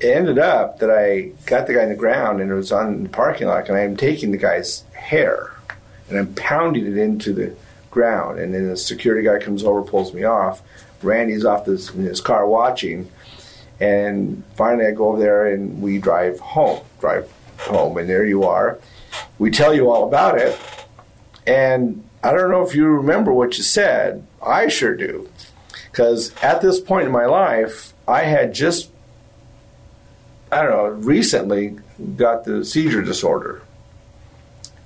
[0.00, 3.02] it ended up that I got the guy on the ground, and it was on
[3.02, 5.55] the parking lot, and I'm taking the guy's hair
[6.08, 7.54] and I'm pounding it into the
[7.90, 8.38] ground.
[8.38, 10.62] And then the security guy comes over, pulls me off.
[11.02, 13.10] Randy's off this, in his car watching.
[13.80, 18.44] And finally, I go over there and we drive home, drive home, and there you
[18.44, 18.78] are.
[19.38, 20.58] We tell you all about it.
[21.46, 24.26] And I don't know if you remember what you said.
[24.44, 25.28] I sure do.
[25.90, 28.90] Because at this point in my life, I had just,
[30.52, 31.78] I don't know, recently
[32.16, 33.62] got the seizure disorder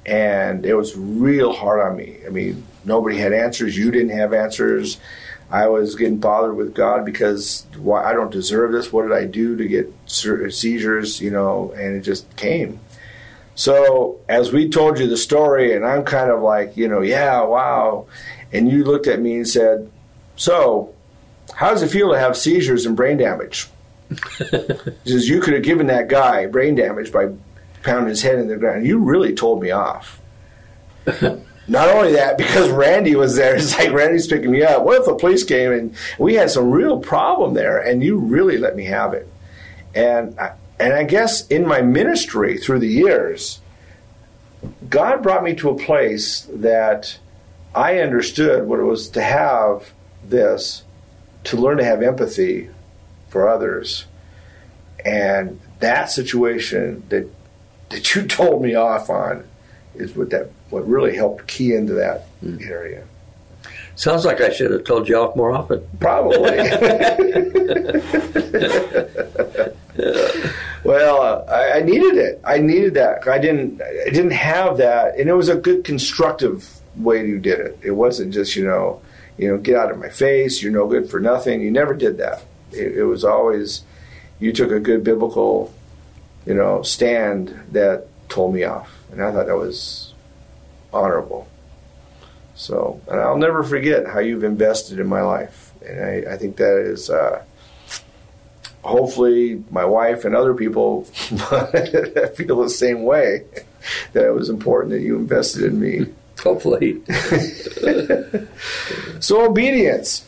[0.07, 2.19] and it was real hard on me.
[2.27, 3.77] I mean, nobody had answers.
[3.77, 4.99] You didn't have answers.
[5.51, 8.93] I was getting bothered with God because why I don't deserve this.
[8.93, 11.21] What did I do to get seizures?
[11.21, 12.79] You know, and it just came.
[13.57, 17.43] So as we told you the story, and I'm kind of like, you know, yeah,
[17.43, 18.07] wow,
[18.53, 19.91] and you looked at me and said,
[20.37, 20.95] "So,
[21.55, 23.69] how does it feel to have seizures and brain damage?"
[24.39, 27.29] Because you could have given that guy brain damage by
[27.83, 28.87] pounding his head in the ground.
[28.87, 30.21] You really told me off.
[31.69, 34.85] Not only that, because Randy was there, it's like Randy's picking me up.
[34.85, 38.59] What if the police came and we had some real problem there, and you really
[38.59, 39.29] let me have it?
[39.95, 43.61] And I, and I guess in my ministry through the years,
[44.89, 47.19] God brought me to a place that
[47.75, 49.93] I understood what it was to have
[50.25, 50.83] this,
[51.45, 52.71] to learn to have empathy
[53.29, 54.07] for others.
[55.05, 57.29] And that situation that
[57.91, 59.45] that you told me off on
[59.95, 62.61] is what that what really helped key into that mm.
[62.69, 63.05] area.
[63.97, 65.87] Sounds like I should have told you off more often.
[65.99, 66.41] Probably.
[70.85, 72.41] well, uh, I, I, needed it.
[72.45, 73.27] I needed that.
[73.29, 73.81] I didn't.
[73.83, 77.79] I didn't have that, and it was a good constructive way you did it.
[77.83, 79.03] It wasn't just you know,
[79.37, 80.63] you know, get out of my face.
[80.63, 81.61] You're no good for nothing.
[81.61, 82.43] You never did that.
[82.73, 83.83] It, it was always
[84.39, 85.73] you took a good biblical,
[86.47, 90.15] you know, stand that told me off, and I thought that was
[90.93, 91.49] honorable.
[92.55, 96.57] So, and I'll never forget how you've invested in my life, and I, I think
[96.57, 97.11] that is.
[97.11, 97.45] Uh,
[98.83, 103.45] hopefully, my wife and other people feel the same way.
[104.13, 106.07] That it was important that you invested in me.
[106.41, 107.03] Hopefully.
[109.21, 110.27] so obedience.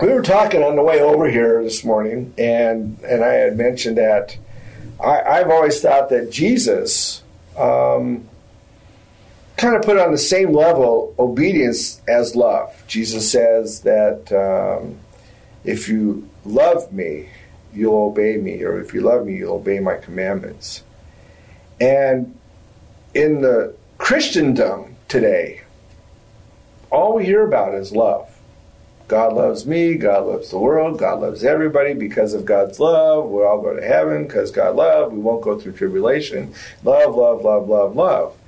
[0.00, 3.98] We were talking on the way over here this morning, and and I had mentioned
[3.98, 4.36] that
[5.02, 7.22] I, have always thought that Jesus
[7.56, 8.28] um,
[9.56, 12.82] kind of put on the same level obedience as love.
[12.86, 14.98] Jesus says that um,
[15.64, 17.28] if you love me,
[17.72, 20.82] you'll obey me, or if you love me, you'll obey my commandments.
[21.80, 22.36] And
[23.14, 25.62] in the Christendom today,
[26.90, 28.29] all we hear about is love.
[29.10, 33.28] God loves me, God loves the world, God loves everybody because of God's love.
[33.28, 35.12] We'll all go to heaven because God love.
[35.12, 36.54] We won't go through tribulation.
[36.84, 38.38] Love, love, love, love, love.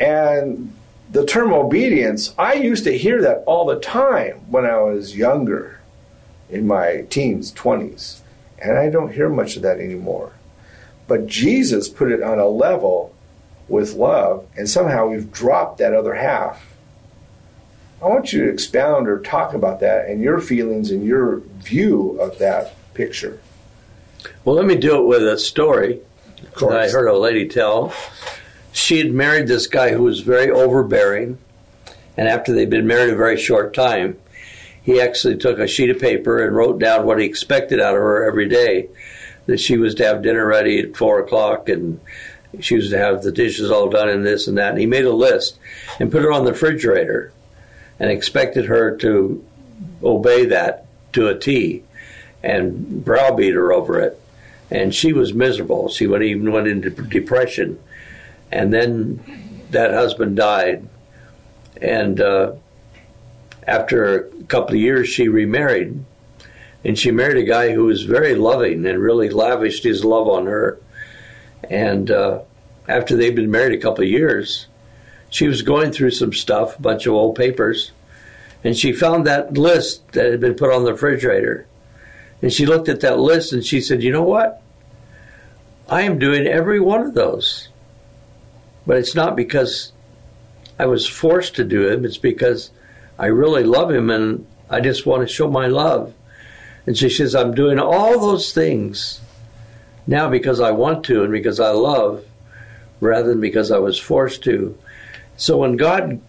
[0.00, 0.74] And
[1.12, 5.80] the term obedience, I used to hear that all the time when I was younger,
[6.48, 8.20] in my teens, 20s.
[8.58, 10.32] And I don't hear much of that anymore.
[11.06, 13.14] But Jesus put it on a level
[13.68, 16.72] with love, and somehow we've dropped that other half.
[18.02, 22.18] I want you to expound or talk about that and your feelings and your view
[22.20, 23.40] of that picture.
[24.44, 26.00] Well, let me do it with a story
[26.60, 27.92] that I heard a lady tell
[28.72, 31.38] she had married this guy who was very overbearing,
[32.16, 34.18] and after they'd been married a very short time,
[34.82, 38.00] he actually took a sheet of paper and wrote down what he expected out of
[38.02, 38.88] her every day.
[39.46, 42.00] That she was to have dinner ready at four o'clock, and
[42.60, 44.70] she was to have the dishes all done and this and that.
[44.70, 45.58] And he made a list
[45.98, 47.32] and put it on the refrigerator,
[47.98, 49.44] and expected her to
[50.02, 51.82] obey that to a T,
[52.42, 54.20] and browbeat her over it.
[54.70, 55.88] And she was miserable.
[55.88, 57.78] She went, even went into depression
[58.50, 59.20] and then
[59.70, 60.88] that husband died.
[61.80, 62.52] And uh,
[63.66, 66.04] after a couple of years, she remarried.
[66.84, 70.46] And she married a guy who was very loving and really lavished his love on
[70.46, 70.78] her.
[71.68, 72.42] And uh,
[72.88, 74.68] after they'd been married a couple of years,
[75.30, 77.92] she was going through some stuff, a bunch of old papers,
[78.64, 81.66] and she found that list that had been put on the refrigerator.
[82.42, 84.62] And she looked at that list and she said, You know what?
[85.88, 87.68] I am doing every one of those.
[88.86, 89.92] But it's not because
[90.78, 92.70] I was forced to do it, it's because
[93.18, 96.12] I really love him and I just want to show my love.
[96.86, 99.20] And she says, I'm doing all those things
[100.06, 102.24] now because I want to and because I love
[103.00, 104.78] rather than because I was forced to.
[105.36, 106.20] So when God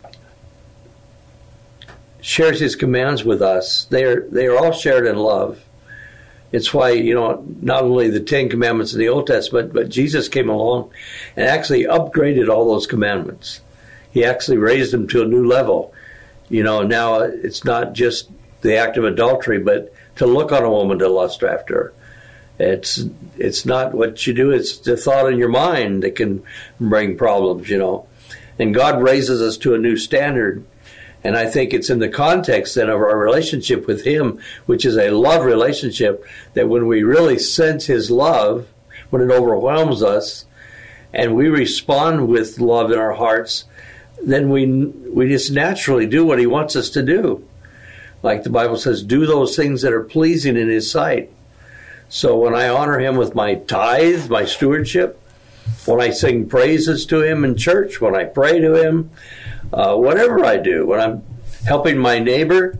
[2.22, 5.63] shares his commands with us, they are, they are all shared in love.
[6.52, 10.30] It's why, you know, not only the Ten Commandments in the Old Testament, but Jesus
[10.30, 10.91] came along
[11.36, 13.62] and actually upgraded all those commandments.
[14.12, 15.93] He actually raised them to a new level.
[16.50, 18.30] You know, now it's not just
[18.62, 21.93] the act of adultery, but to look on a woman to lust after her.
[22.60, 23.04] It's
[23.38, 26.43] it's not what you do; it's the thought in your mind that can
[26.80, 27.70] bring problems.
[27.70, 28.08] You know,
[28.60, 30.65] and God raises us to a new standard
[31.24, 34.98] and I think it's in the context then of our relationship with Him, which is
[34.98, 38.68] a love relationship, that when we really sense His love,
[39.10, 40.45] when it overwhelms us,
[41.14, 43.66] and we respond with love in our hearts,
[44.24, 47.45] then we we just naturally do what He wants us to do.
[48.24, 51.32] Like the Bible says, do those things that are pleasing in His sight.
[52.10, 55.22] So when I honor Him with my tithe, my stewardship,
[55.88, 59.10] when I sing praises to Him in church, when I pray to Him,
[59.72, 61.24] uh, whatever I do, when I'm
[61.66, 62.78] helping my neighbor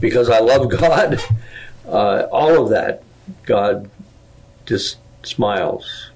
[0.00, 1.20] because I love God,
[1.86, 3.02] uh, all of that,
[3.44, 3.90] God
[4.66, 6.10] just smiles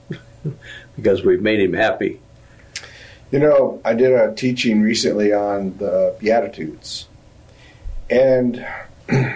[0.97, 2.21] because we've made Him happy.
[3.31, 7.09] You know, I did a teaching recently on the Beatitudes,
[8.09, 8.65] and
[9.09, 9.35] and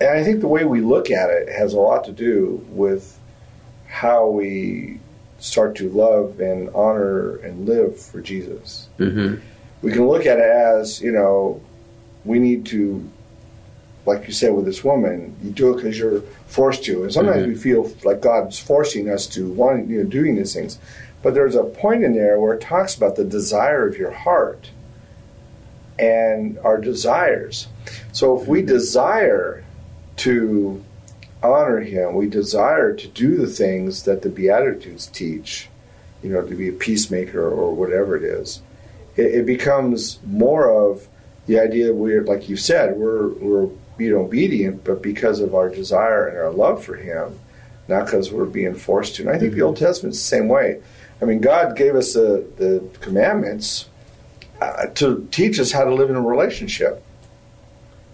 [0.00, 3.18] I think the way we look at it has a lot to do with
[3.86, 4.98] how we
[5.42, 8.88] start to love and honor and live for Jesus.
[8.98, 9.34] hmm
[9.82, 11.60] We can look at it as, you know,
[12.24, 13.04] we need to,
[14.06, 17.02] like you said with this woman, you do it because you're forced to.
[17.02, 17.48] And sometimes Mhm.
[17.48, 20.78] we feel like God's forcing us to want, you know, doing these things.
[21.22, 24.70] But there's a point in there where it talks about the desire of your heart
[25.98, 27.66] and our desires.
[28.12, 29.64] So if we desire
[30.18, 30.80] to
[31.42, 35.68] honor Him, we desire to do the things that the Beatitudes teach,
[36.22, 38.62] you know, to be a peacemaker or whatever it is,
[39.16, 41.08] it, it becomes more of
[41.46, 45.68] the idea that we're, like you said, we're, we're being obedient, but because of our
[45.68, 47.38] desire and our love for Him,
[47.88, 49.22] not because we're being forced to.
[49.22, 50.80] And I think the Old Testament's the same way.
[51.20, 53.88] I mean, God gave us the, the commandments
[54.60, 57.04] uh, to teach us how to live in a relationship.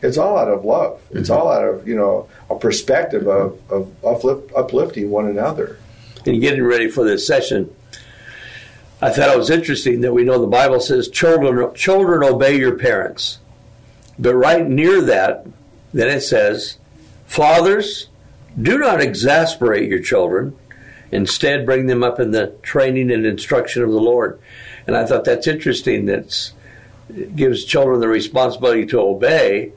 [0.03, 1.01] It's all out of love.
[1.11, 1.41] It's mm-hmm.
[1.41, 5.79] all out of you know a perspective of, of uplift, uplifting one another.
[6.27, 7.75] And getting ready for this session,
[9.01, 12.77] I thought it was interesting that we know the Bible says children children obey your
[12.77, 13.39] parents,
[14.19, 15.47] but right near that,
[15.93, 16.79] then it says,
[17.27, 18.09] fathers,
[18.61, 20.57] do not exasperate your children.
[21.11, 24.39] Instead, bring them up in the training and instruction of the Lord.
[24.87, 26.07] And I thought that's interesting.
[26.07, 26.53] That
[27.09, 29.73] it gives children the responsibility to obey,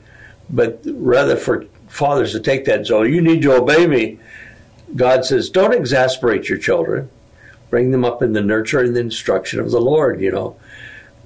[0.50, 2.86] but rather for fathers to take that.
[2.86, 4.18] So oh, you need to obey me.
[4.96, 7.10] God says, don't exasperate your children.
[7.70, 10.20] Bring them up in the nurture and the instruction of the Lord.
[10.20, 10.56] You know,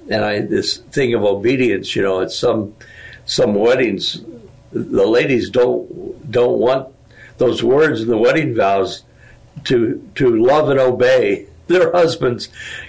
[0.09, 1.95] and I this thing of obedience.
[1.95, 2.73] You know, at some
[3.25, 4.21] some weddings,
[4.71, 6.93] the ladies don't don't want
[7.37, 9.03] those words in the wedding vows
[9.65, 12.47] to to love and obey their husbands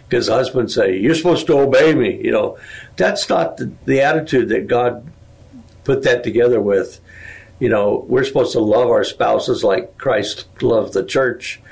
[0.09, 2.57] because husbands say you're supposed to obey me you know
[2.97, 5.05] that's not the, the attitude that god
[5.89, 7.01] put that together with
[7.61, 11.63] you know we're supposed to love our spouses like christ loved the church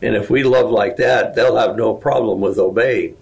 [0.00, 3.14] and if we love like that they'll have no problem with obeying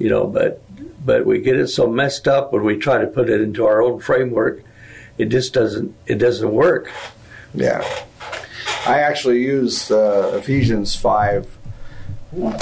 [0.00, 0.60] you know but
[1.06, 3.80] but we get it so messed up when we try to put it into our
[3.80, 4.64] own framework
[5.16, 6.90] it just doesn't it doesn't work
[7.54, 7.84] Yeah.
[8.86, 11.46] I actually use uh, Ephesians 5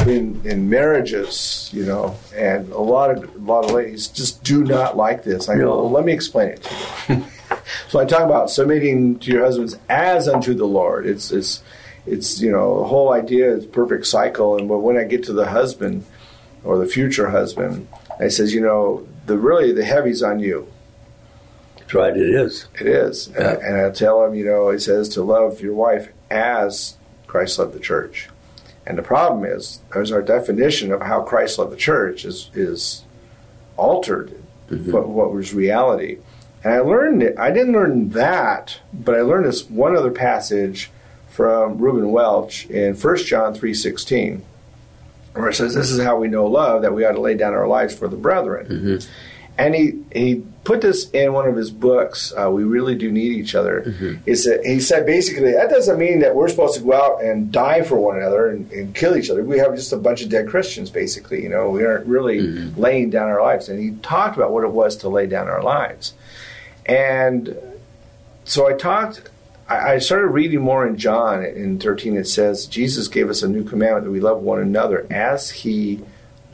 [0.07, 4.65] in, in marriages, you know, and a lot of a lot of ladies just do
[4.65, 5.49] not like this.
[5.49, 7.25] I go, well, let me explain it to you.
[7.89, 11.07] so I talk about submitting to your husbands as unto the Lord.
[11.07, 11.63] It's it's
[12.07, 15.33] it's you know the whole idea is perfect cycle, and but when I get to
[15.33, 16.05] the husband
[16.65, 17.89] or the future husband,
[18.21, 20.71] I says, you know, the really the heavy's on you.
[21.77, 23.29] that's right it is It is.
[23.29, 26.97] And, I, and I tell him, you know, he says to love your wife as
[27.27, 28.29] Christ loved the church.
[28.87, 33.05] And the problem is, as our definition of how Christ loved the church is is
[33.77, 34.35] altered,
[34.69, 34.93] mm-hmm.
[34.93, 36.19] what, what was reality.
[36.65, 37.39] And I learned it.
[37.39, 40.91] I didn't learn that, but I learned this one other passage
[41.29, 44.43] from Reuben Welch in 1 John 3.16,
[45.33, 47.55] where it says, this is how we know love, that we ought to lay down
[47.55, 48.67] our lives for the brethren.
[48.67, 49.13] Mm-hmm.
[49.59, 52.33] And he, he put this in one of his books.
[52.33, 53.83] Uh, we really do need each other.
[53.87, 54.15] Mm-hmm.
[54.25, 57.51] He said he said basically that doesn't mean that we're supposed to go out and
[57.53, 59.43] die for one another and, and kill each other.
[59.43, 61.43] We have just a bunch of dead Christians, basically.
[61.43, 62.81] You know, we aren't really mm-hmm.
[62.81, 63.69] laying down our lives.
[63.69, 66.15] And he talked about what it was to lay down our lives.
[66.87, 67.57] And
[68.45, 69.31] so I talked.
[69.69, 72.17] I I started reading more in John in 13.
[72.17, 76.01] It says Jesus gave us a new commandment that we love one another as He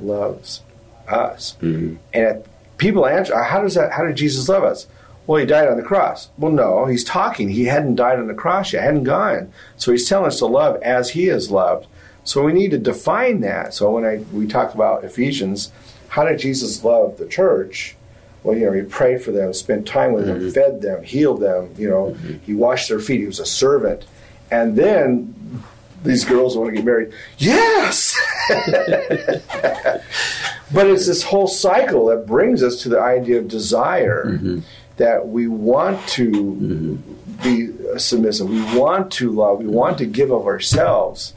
[0.01, 0.63] loves
[1.07, 1.57] us.
[1.61, 1.97] Mm-hmm.
[2.13, 2.45] And
[2.79, 3.93] people answer, uh, how does that?
[3.93, 4.87] How did Jesus love us?
[5.27, 6.31] Well, he died on the cross.
[6.39, 7.51] Well, no, he's talking.
[7.51, 9.53] He hadn't died on the cross yet, hadn't gone.
[9.77, 11.87] So he's telling us to love as he is loved.
[12.25, 13.75] So we need to define that.
[13.75, 15.71] So when I we talk about Ephesians,
[16.09, 17.95] how did Jesus love the church?
[18.43, 20.51] Well, you know, he prayed for them, spent time with them, mm-hmm.
[20.51, 21.75] fed them, healed them.
[21.77, 22.39] You know, mm-hmm.
[22.45, 23.21] he washed their feet.
[23.21, 24.07] He was a servant.
[24.51, 25.63] And then
[26.05, 27.13] these girls want to get married.
[27.39, 28.17] Yes.
[30.73, 34.61] but it's this whole cycle that brings us to the idea of desire mm-hmm.
[34.97, 37.43] that we want to mm-hmm.
[37.43, 41.33] be submissive, we want to love, we want to give of ourselves.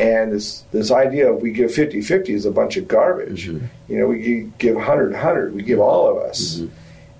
[0.00, 3.48] And this this idea of we give 50-50 is a bunch of garbage.
[3.48, 3.66] Mm-hmm.
[3.92, 6.62] You know, we give 100-100, we give all of us.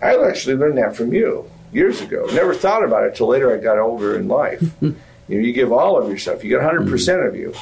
[0.01, 2.27] I actually learned that from you years ago.
[2.33, 4.63] Never thought about it till later I got older in life.
[4.81, 4.95] you
[5.29, 6.43] know, you give all of yourself.
[6.43, 7.55] You get 100% of you.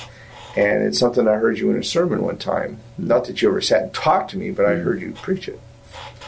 [0.57, 2.79] And it's something I heard you in a sermon one time.
[2.99, 4.83] Not that you ever sat and talked to me, but I hmm.
[4.83, 5.61] heard you preach it.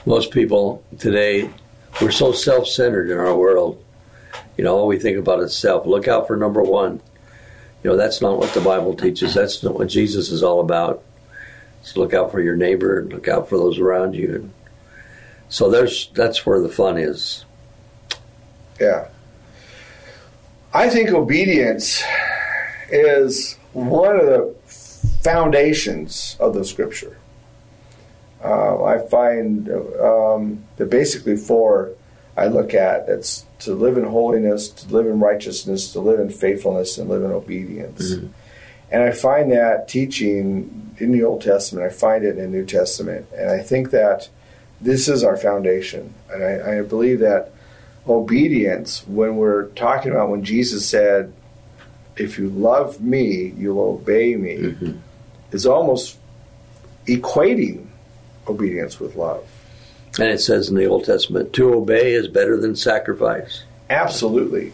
[0.06, 1.50] most people today
[2.00, 3.82] we're so self-centered in our world.
[4.56, 5.86] You know all we think about is self.
[5.86, 7.00] Look out for number one.
[7.82, 9.34] You know that's not what the bible teaches.
[9.34, 11.02] That's not what jesus is all about.
[11.82, 14.34] So look out for your neighbor and look out for those around you.
[14.36, 14.52] And
[15.48, 17.44] so there's that's where the fun is.
[18.80, 19.08] Yeah.
[20.72, 22.02] I think obedience
[22.90, 24.54] is one of the
[25.22, 27.16] foundations of the scripture.
[28.44, 29.68] Uh, I find
[30.00, 31.92] um, that basically four
[32.36, 36.30] I look at that's to live in holiness, to live in righteousness, to live in
[36.30, 38.14] faithfulness, and live in obedience.
[38.14, 38.26] Mm-hmm.
[38.90, 42.66] And I find that teaching in the Old Testament, I find it in the New
[42.66, 44.28] Testament, and I think that
[44.80, 46.12] this is our foundation.
[46.30, 47.52] And I, I believe that
[48.08, 51.32] obedience, when we're talking about when Jesus said,
[52.16, 54.98] if you love me, you'll obey me, mm-hmm.
[55.50, 56.18] is almost
[57.06, 57.86] equating
[58.46, 59.46] obedience with love.
[60.18, 63.62] And it says in the Old Testament, to obey is better than sacrifice.
[63.88, 64.72] Absolutely.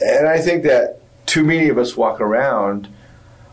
[0.00, 2.88] And I think that too many of us walk around,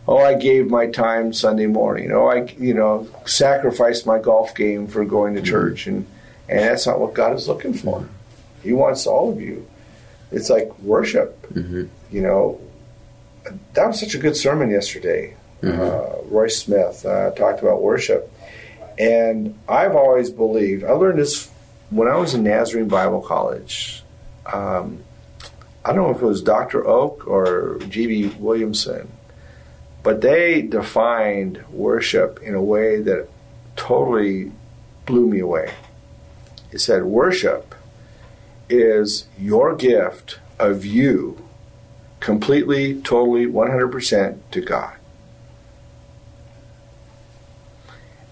[0.07, 2.11] oh, I gave my time Sunday morning.
[2.11, 5.49] Oh, I, you know, sacrificed my golf game for going to mm-hmm.
[5.49, 5.88] church.
[5.88, 6.05] And,
[6.47, 8.07] and that's not what God is looking for.
[8.63, 9.68] He wants all of you.
[10.32, 11.41] It's like worship.
[11.53, 11.86] Mm-hmm.
[12.11, 12.61] You know,
[13.73, 15.35] that was such a good sermon yesterday.
[15.61, 15.81] Mm-hmm.
[15.81, 18.31] Uh, Royce Smith uh, talked about worship.
[18.99, 21.49] And I've always believed, I learned this
[21.89, 24.03] when I was in Nazarene Bible College.
[24.45, 25.03] Um,
[25.85, 26.85] I don't know if it was Dr.
[26.85, 28.35] Oak or G.B.
[28.39, 29.09] Williamson,
[30.03, 33.29] but they defined worship in a way that
[33.75, 34.51] totally
[35.05, 35.71] blew me away.
[36.71, 37.73] It said, Worship
[38.69, 41.46] is your gift of you
[42.20, 44.93] completely, totally, 100% to God.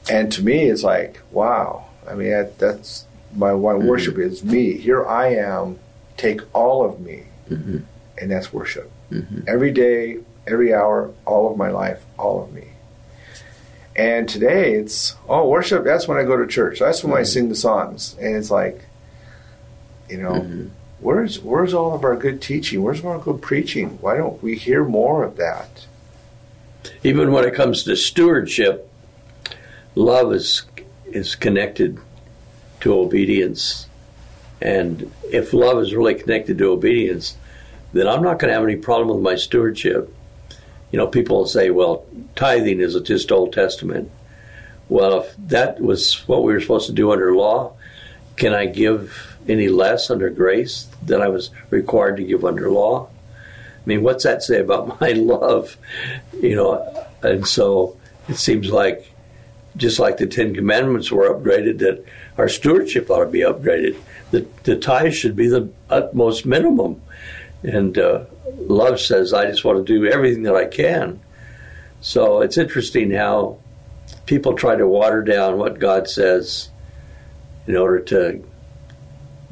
[0.09, 1.85] And to me, it's like, wow.
[2.07, 3.05] I mean, that, that's
[3.35, 3.87] my one mm-hmm.
[3.87, 4.73] worship is me.
[4.77, 5.79] Here I am.
[6.17, 7.79] Take all of me, mm-hmm.
[8.17, 8.89] and that's worship.
[9.11, 9.41] Mm-hmm.
[9.47, 12.69] Every day, every hour, all of my life, all of me.
[13.95, 15.83] And today, it's oh, worship.
[15.83, 16.79] That's when I go to church.
[16.79, 17.25] That's when I mm-hmm.
[17.25, 18.85] sing the songs, and it's like,
[20.09, 20.67] you know, mm-hmm.
[21.05, 22.81] Where's where's all of our good teaching?
[22.81, 23.99] Where's all our good preaching?
[24.01, 25.85] Why don't we hear more of that?
[27.03, 28.91] Even when it comes to stewardship,
[29.93, 30.63] love is
[31.05, 31.99] is connected
[32.81, 33.87] to obedience.
[34.61, 37.37] And if love is really connected to obedience,
[37.93, 40.11] then I'm not going to have any problem with my stewardship.
[40.91, 44.09] You know, people say, well, tithing is just Old Testament.
[44.89, 47.73] Well, if that was what we were supposed to do under law,
[48.37, 53.07] can I give any less under grace than I was required to give under law?
[53.07, 55.77] I mean, what's that say about my love?
[56.41, 59.11] You know, and so it seems like
[59.77, 62.03] just like the Ten Commandments were upgraded, that
[62.37, 63.97] our stewardship ought to be upgraded.
[64.31, 67.01] The, the tithe should be the utmost minimum.
[67.63, 68.25] And uh,
[68.57, 71.19] love says, I just want to do everything that I can.
[72.01, 73.57] So it's interesting how
[74.25, 76.69] people try to water down what God says
[77.67, 78.43] in order to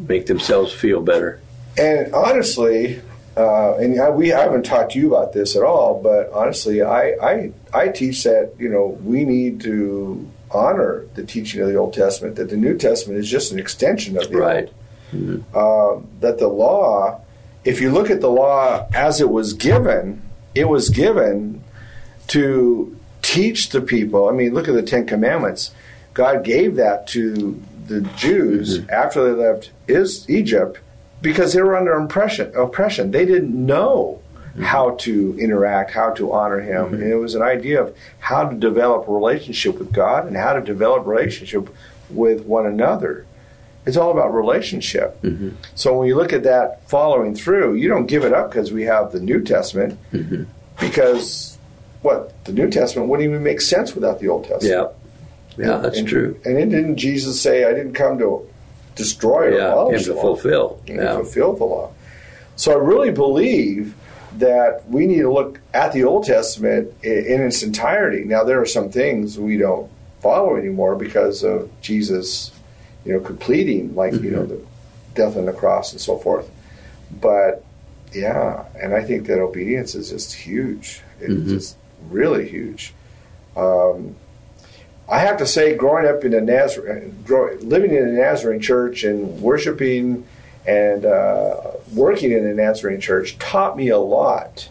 [0.08, 1.40] make themselves feel better.
[1.78, 3.02] And honestly,
[3.36, 6.82] uh, and I, we I haven't talked to you about this at all, but honestly,
[6.82, 11.76] I, I I teach that you know we need to honor the teaching of the
[11.76, 12.36] Old Testament.
[12.36, 14.66] That the New Testament is just an extension of the right.
[14.66, 14.74] Old.
[15.14, 15.58] Mm-hmm.
[15.58, 17.22] Um, that the law,
[17.64, 20.22] if you look at the law as it was given,
[20.56, 21.64] it was given
[22.28, 24.30] to teach the people.
[24.30, 25.72] I mean, look at the Ten Commandments.
[26.14, 28.90] God gave that to the Jews mm-hmm.
[28.90, 30.80] after they left is Egypt
[31.22, 32.54] because they were under oppression.
[32.56, 33.12] Oppression.
[33.12, 34.64] They didn't know mm-hmm.
[34.64, 36.96] how to interact, how to honor Him, mm-hmm.
[36.96, 40.54] and it was an idea of how to develop a relationship with God and how
[40.54, 41.70] to develop a relationship
[42.10, 43.26] with one another.
[43.86, 45.22] It's all about relationship.
[45.22, 45.50] Mm-hmm.
[45.76, 48.84] So when you look at that following through, you don't give it up because we
[48.84, 50.44] have the New Testament, mm-hmm.
[50.80, 51.58] because
[52.02, 54.92] what the New Testament wouldn't even make sense without the Old Testament.
[54.92, 55.03] Yeah,
[55.58, 56.40] yeah, that's and, true.
[56.46, 58.48] And didn't Jesus say, "I didn't come to
[58.96, 60.82] destroy yeah, abolish him to fulfill.
[60.88, 61.16] Yeah.
[61.16, 61.92] fulfill the law.
[62.56, 63.96] So I really believe
[64.38, 68.24] that we need to look at the Old Testament in, in its entirety.
[68.24, 69.90] Now there are some things we don't
[70.22, 72.52] follow anymore because of Jesus,
[73.06, 74.26] you know, completing like mm-hmm.
[74.26, 74.56] you know mm-hmm.
[74.56, 74.66] the
[75.16, 76.50] death on the cross and so forth.
[77.22, 77.64] But
[78.14, 81.02] yeah, and I think that obedience is just huge.
[81.20, 81.50] It's mm-hmm.
[81.50, 81.78] just
[82.10, 82.94] really huge.
[83.56, 84.16] Um,
[85.10, 89.42] I have to say, growing up in a Nazarene, living in a Nazarene church and
[89.42, 90.26] worshiping
[90.66, 94.70] and uh, working in a Nazarene church taught me a lot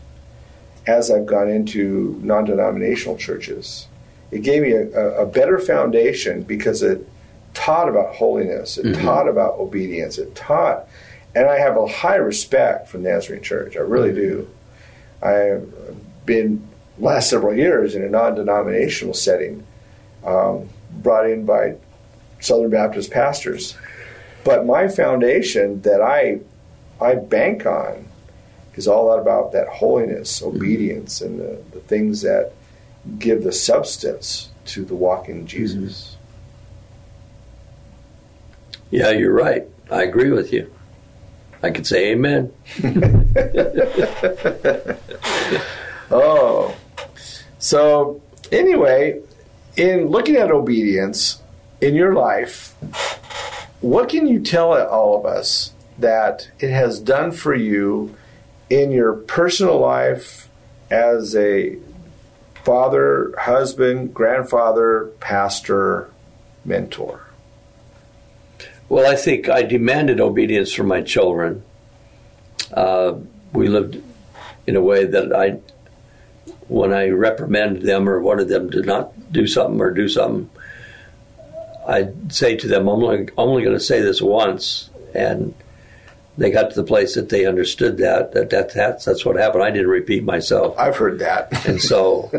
[0.86, 3.86] as I've gone into non denominational churches.
[4.30, 7.06] It gave me a, a, better foundation because it
[7.52, 9.04] taught about holiness, it mm-hmm.
[9.04, 10.88] taught about obedience, it taught,
[11.34, 13.76] and I have a high respect for the Nazarene church.
[13.76, 14.48] I really do.
[15.22, 15.70] I've
[16.24, 16.66] been
[16.98, 19.66] last several years in a non denominational setting
[20.24, 21.76] um, brought in by
[22.40, 23.76] Southern Baptist pastors.
[24.44, 26.40] But my foundation that I
[27.00, 28.06] I bank on
[28.74, 32.52] is all about that holiness, obedience, and the, the things that
[33.18, 36.16] give the substance to the walk in Jesus.
[38.90, 39.66] Yeah, you're right.
[39.90, 40.72] I agree with you.
[41.62, 42.52] I could say amen.
[46.10, 46.74] oh.
[47.58, 48.20] So,
[48.50, 49.20] anyway,
[49.76, 51.40] in looking at obedience
[51.80, 52.74] in your life,
[53.80, 58.14] what can you tell all of us that it has done for you
[58.70, 60.48] in your personal life
[60.90, 61.76] as a
[62.64, 66.10] father, husband, grandfather, pastor,
[66.64, 67.26] mentor?
[68.88, 71.64] Well, I think I demanded obedience from my children.
[72.72, 73.14] Uh,
[73.52, 74.02] we lived
[74.66, 75.58] in a way that I,
[76.68, 80.50] when I reprimanded them or wanted them to not do something or do something,
[81.86, 84.90] I'd say to them, I'm only, only going to say this once.
[85.14, 85.54] And
[86.38, 89.64] they got to the place that they understood that, that, that that's, that's what happened.
[89.64, 90.78] I didn't repeat myself.
[90.78, 91.66] I've heard that.
[91.66, 92.30] and so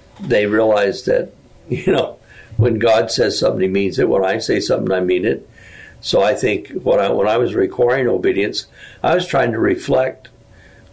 [0.20, 1.32] they realized that,
[1.68, 2.18] you know,
[2.56, 4.08] when God says something, He means it.
[4.08, 5.48] When I say something, I mean it.
[6.00, 8.66] So I think when I, when I was requiring obedience,
[9.02, 10.29] I was trying to reflect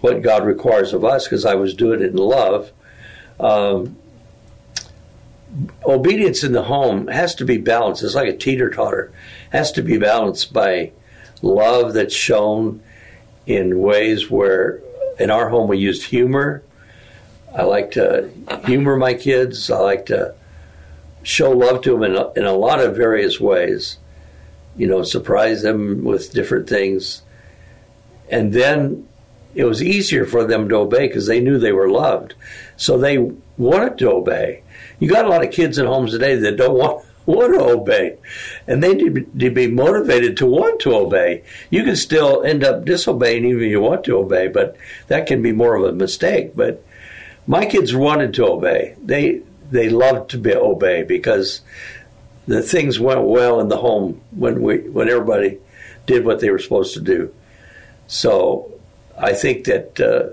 [0.02, 2.72] what God requires of us because I was doing it in love.
[3.40, 3.98] Um,
[5.86, 8.04] obedience in the home has to be balanced.
[8.04, 9.12] It's like a teeter totter.
[9.52, 10.92] Has to be balanced by
[11.42, 12.82] love that's shown
[13.46, 14.82] in ways where
[15.20, 16.64] in our home we used humor.
[17.56, 18.30] I like to
[18.66, 19.72] humor my kids.
[19.72, 20.36] I like to
[21.24, 23.98] show love to them in a, in a lot of various ways.
[24.76, 27.24] You know, surprise them with different things.
[28.30, 29.08] And then
[29.58, 32.36] it was easier for them to obey because they knew they were loved.
[32.76, 33.18] So they
[33.58, 34.62] wanted to obey.
[35.00, 38.18] You got a lot of kids in homes today that don't want want to obey,
[38.68, 41.44] and they need to be motivated to want to obey.
[41.70, 44.78] You can still end up disobeying even if you want to obey, but
[45.08, 46.56] that can be more of a mistake.
[46.56, 46.86] But
[47.48, 48.96] my kids wanted to obey.
[49.04, 49.42] They
[49.72, 51.62] they loved to be, obey because
[52.46, 55.58] the things went well in the home when we when everybody
[56.06, 57.34] did what they were supposed to do.
[58.06, 58.78] So
[59.18, 60.30] I think that uh,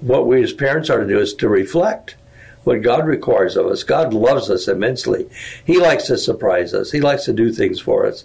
[0.00, 2.16] what we as parents are to do is to reflect
[2.64, 3.82] what God requires of us.
[3.82, 5.28] God loves us immensely.
[5.64, 6.90] He likes to surprise us.
[6.90, 8.24] He likes to do things for us.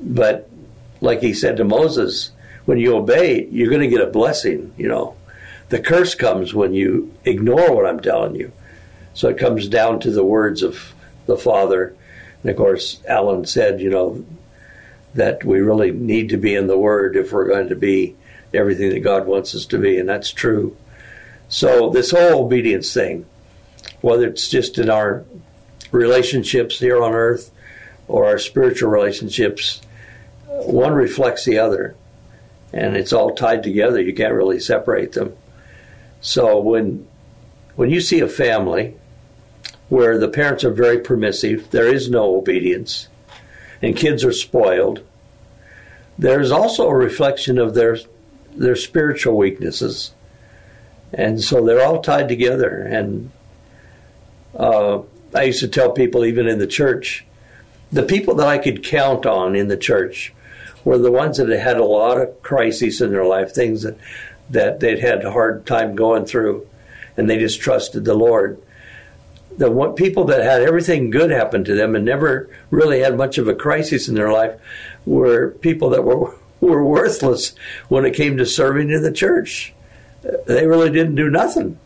[0.00, 0.48] But
[1.00, 2.30] like he said to Moses,
[2.64, 5.16] when you obey, you're going to get a blessing, you know.
[5.68, 8.52] The curse comes when you ignore what I'm telling you.
[9.14, 10.94] So it comes down to the words of
[11.26, 11.96] the Father.
[12.42, 14.24] And of course, Alan said, you know,
[15.14, 18.16] that we really need to be in the Word if we're going to be
[18.54, 20.76] everything that God wants us to be, and that's true.
[21.48, 23.26] So, this whole obedience thing,
[24.00, 25.24] whether it's just in our
[25.90, 27.50] relationships here on earth
[28.08, 29.80] or our spiritual relationships,
[30.46, 31.94] one reflects the other.
[32.72, 34.00] And it's all tied together.
[34.00, 35.36] You can't really separate them.
[36.22, 37.06] So when
[37.74, 38.94] when you see a family
[39.88, 43.08] where the parents are very permissive, there is no obedience,
[43.82, 45.04] and kids are spoiled,
[46.18, 47.98] there's also a reflection of their
[48.54, 50.12] their spiritual weaknesses.
[51.12, 52.80] And so they're all tied together.
[52.80, 53.30] And
[54.56, 55.02] uh,
[55.34, 57.24] I used to tell people, even in the church,
[57.90, 60.32] the people that I could count on in the church
[60.84, 63.96] were the ones that had had a lot of crises in their life, things that,
[64.50, 66.66] that they'd had a hard time going through,
[67.16, 68.60] and they just trusted the Lord.
[69.58, 73.36] The one, people that had everything good happen to them and never really had much
[73.36, 74.58] of a crisis in their life
[75.04, 76.34] were people that were
[76.68, 77.54] were worthless
[77.88, 79.74] when it came to serving in the church.
[80.46, 81.78] They really didn't do nothing.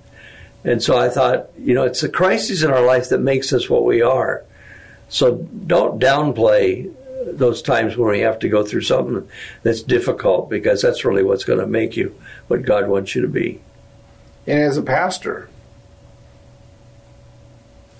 [0.64, 3.70] And so I thought, you know, it's the crises in our life that makes us
[3.70, 4.44] what we are.
[5.08, 6.92] So don't downplay
[7.26, 9.28] those times when we have to go through something
[9.62, 12.14] that's difficult because that's really what's going to make you
[12.48, 13.60] what God wants you to be.
[14.46, 15.48] And as a pastor,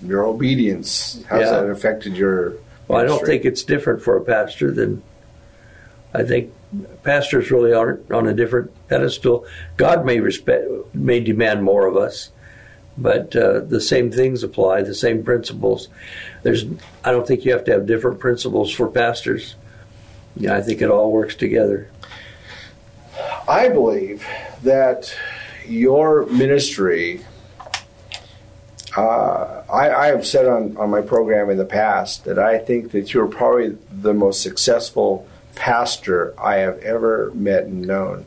[0.01, 1.51] your obedience, how's yeah.
[1.51, 2.53] that affected your
[2.87, 5.01] Well, I don't think it's different for a pastor than
[6.13, 6.53] I think
[7.03, 9.45] pastors really aren't on a different pedestal.
[9.77, 12.31] God may respect, may demand more of us,
[12.97, 15.87] but uh, the same things apply, the same principles.
[16.43, 16.65] There's,
[17.03, 19.55] I don't think you have to have different principles for pastors.
[20.35, 21.89] Yeah, I think it all works together.
[23.47, 24.25] I believe
[24.63, 25.15] that
[25.67, 27.25] your ministry.
[28.95, 32.91] Uh, I, I, have said on, on my program in the past that I think
[32.91, 38.25] that you're probably the most successful pastor I have ever met and known.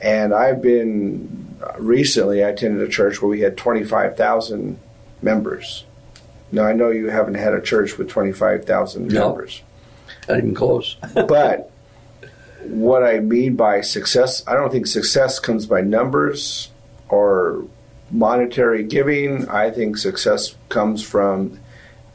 [0.00, 4.78] And I've been recently, I attended a church where we had 25,000
[5.22, 5.84] members.
[6.52, 9.62] Now, I know you haven't had a church with 25,000 no, members.
[10.28, 10.96] Not even close.
[11.14, 11.70] but
[12.62, 16.70] what I mean by success, I don't think success comes by numbers
[17.08, 17.64] or
[18.10, 19.48] monetary giving.
[19.48, 21.58] I think success comes from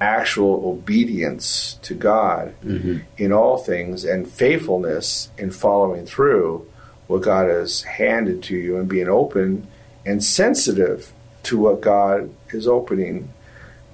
[0.02, 2.98] actual obedience to God mm-hmm.
[3.18, 6.68] in all things and faithfulness in following through
[7.06, 9.68] what God has handed to you and being open
[10.06, 13.32] and sensitive to what God is opening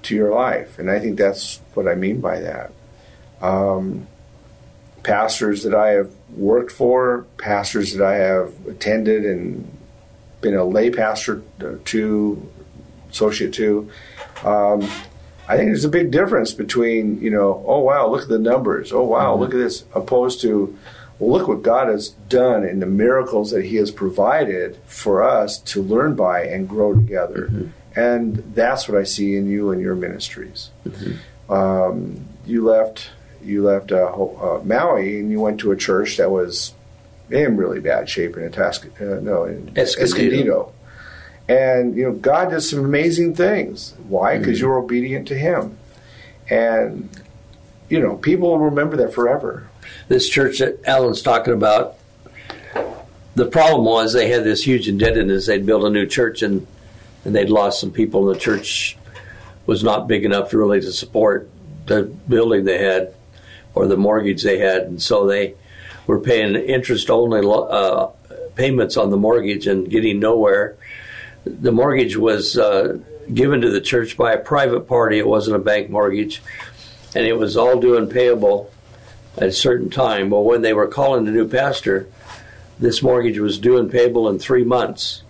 [0.02, 0.78] to your life.
[0.78, 2.72] And I think that's what I mean by that.
[3.42, 4.06] Um,
[5.02, 9.70] pastors that I have worked for, pastors that I have attended and
[10.40, 12.50] been a lay pastor to,
[13.10, 13.90] associate to,
[14.44, 14.88] um,
[15.48, 18.92] I think there's a big difference between, you know, oh wow, look at the numbers.
[18.92, 19.40] Oh wow, mm-hmm.
[19.40, 20.76] look at this, opposed to,
[21.18, 25.58] well, look what God has done and the miracles that He has provided for us
[25.60, 27.48] to learn by and grow together.
[27.50, 27.98] Mm-hmm.
[27.98, 30.70] And that's what I see in you and your ministries.
[30.86, 31.52] Mm-hmm.
[31.52, 33.10] Um, you left,
[33.42, 36.74] you left uh, uh, Maui and you went to a church that was
[37.30, 40.02] in really bad shape in Atasc- uh, no, in Escondido.
[40.04, 40.72] Escondido.
[41.48, 43.94] And you know, God does some amazing things.
[44.08, 44.38] Why?
[44.38, 44.66] Because mm-hmm.
[44.66, 45.78] you're obedient to Him,
[46.50, 47.08] and
[47.88, 49.68] you know, people will remember that forever.
[50.08, 51.96] This church that Alan's talking about,
[53.34, 55.46] the problem was they had this huge indebtedness.
[55.46, 56.66] They'd built a new church and
[57.24, 58.28] and they'd lost some people.
[58.28, 58.96] And the church
[59.66, 61.50] was not big enough to really to support
[61.86, 63.14] the building they had
[63.74, 65.54] or the mortgage they had, and so they
[66.06, 68.06] were paying interest only uh,
[68.54, 70.77] payments on the mortgage and getting nowhere
[71.48, 72.98] the mortgage was uh,
[73.32, 75.18] given to the church by a private party.
[75.18, 76.42] It wasn't a bank mortgage,
[77.14, 78.70] and it was all due and payable
[79.36, 80.30] at a certain time.
[80.30, 82.08] Well, when they were calling the new pastor,
[82.78, 85.22] this mortgage was due and payable in three months,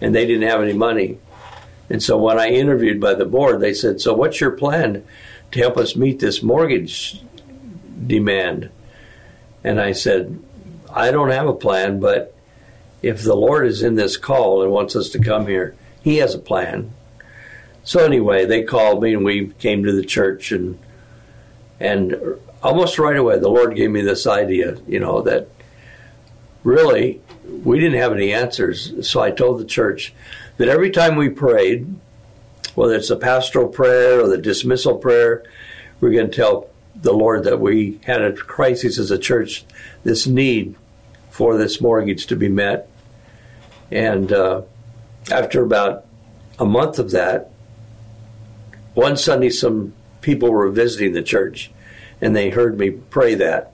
[0.00, 1.18] and they didn't have any money.
[1.90, 5.04] And so when I interviewed by the board, they said, "So what's your plan
[5.52, 7.20] to help us meet this mortgage
[8.06, 8.70] demand?"
[9.62, 10.38] And I said,
[10.92, 12.33] "I don't have a plan, but
[13.04, 16.34] if the Lord is in this call and wants us to come here, He has
[16.34, 16.92] a plan.
[17.82, 20.78] So anyway, they called me and we came to the church and
[21.78, 22.16] and
[22.62, 25.48] almost right away the Lord gave me this idea, you know, that
[26.62, 27.20] really
[27.62, 29.06] we didn't have any answers.
[29.06, 30.14] So I told the church
[30.56, 31.94] that every time we prayed,
[32.74, 35.44] whether it's a pastoral prayer or the dismissal prayer,
[36.00, 39.66] we're going to tell the Lord that we had a crisis as a church,
[40.04, 40.74] this need
[41.28, 42.88] for this mortgage to be met.
[43.94, 44.62] And uh,
[45.30, 46.04] after about
[46.58, 47.52] a month of that,
[48.94, 51.70] one Sunday some people were visiting the church
[52.20, 53.72] and they heard me pray that.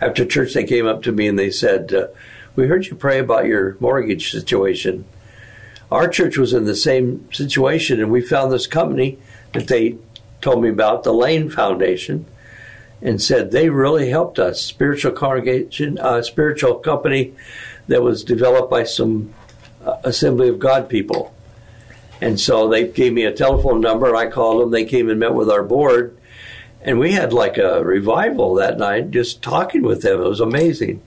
[0.00, 2.08] After church, they came up to me and they said, uh,
[2.56, 5.04] We heard you pray about your mortgage situation.
[5.92, 9.18] Our church was in the same situation, and we found this company
[9.52, 9.98] that they
[10.40, 12.24] told me about, the Lane Foundation,
[13.02, 14.60] and said they really helped us.
[14.60, 17.34] Spiritual congregation, uh, spiritual company
[17.88, 19.34] that was developed by some
[20.04, 21.34] Assembly of God people.
[22.20, 24.14] And so they gave me a telephone number.
[24.14, 24.70] I called them.
[24.70, 26.16] They came and met with our board.
[26.80, 30.20] And we had like a revival that night just talking with them.
[30.20, 31.02] It was amazing.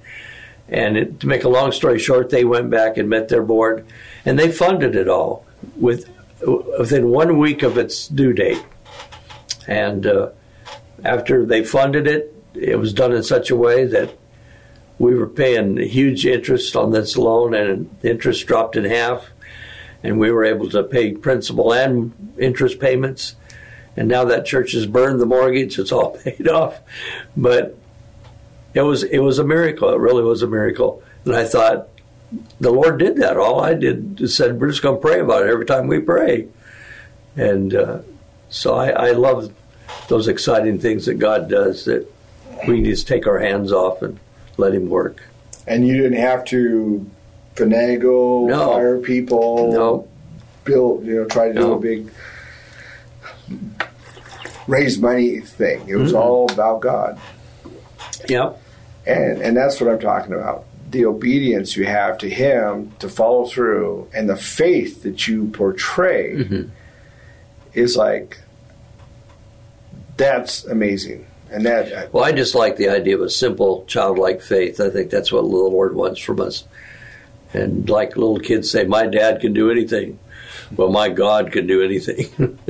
[0.68, 3.86] And it, to make a long story short, they went back and met their board
[4.26, 5.46] and they funded it all
[5.78, 6.10] with,
[6.80, 8.64] within one week of its due date.
[9.68, 10.30] And uh,
[11.04, 14.18] after they funded it, it was done in such a way that
[15.00, 19.30] we were paying huge interest on this loan, and interest dropped in half,
[20.04, 23.36] and we were able to pay principal and interest payments.
[23.98, 26.80] And now that church has burned the mortgage; it's all paid off.
[27.36, 27.78] But
[28.74, 29.90] it was it was a miracle.
[29.90, 31.04] It really was a miracle.
[31.26, 31.90] And I thought,
[32.60, 33.38] the Lord did that.
[33.38, 36.00] All I did is said, we're just going to pray about it every time we
[36.00, 36.48] pray.
[37.36, 38.00] And uh,
[38.50, 39.54] so I, I love
[40.08, 42.12] those exciting things that God does that
[42.68, 44.20] we just take our hands off and
[44.58, 45.24] let him work.
[45.68, 47.10] And you didn't have to
[47.56, 48.74] finagle, no.
[48.74, 50.08] fire people, no.
[50.64, 52.12] build, you know, try to do a big
[54.68, 55.88] raise money thing.
[55.88, 56.22] It was mm-hmm.
[56.22, 57.20] all about God.
[58.28, 58.62] Yep.
[59.08, 60.66] And and that's what I'm talking about.
[60.90, 66.36] The obedience you have to Him to follow through, and the faith that you portray
[66.36, 66.70] mm-hmm.
[67.74, 68.40] is like
[70.18, 71.28] that's amazing.
[71.56, 74.82] And that, well, I just like the idea of a simple childlike faith.
[74.82, 76.66] I think that's what the Lord wants from us.
[77.54, 80.20] And like little kids say, my dad can do anything.
[80.76, 82.28] Well, my God can do anything.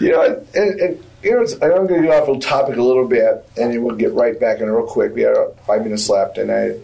[0.00, 3.06] you know, and, and you know, I'm going to get off the topic a little
[3.06, 5.14] bit, and then we'll get right back in real quick.
[5.14, 6.76] We have five minutes left, and I,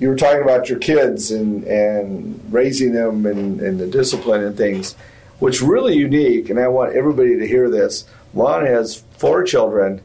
[0.00, 4.56] you were talking about your kids and and raising them and, and the discipline and
[4.56, 4.96] things.
[5.38, 8.04] What's really unique, and I want everybody to hear this.
[8.34, 10.00] Lon has four children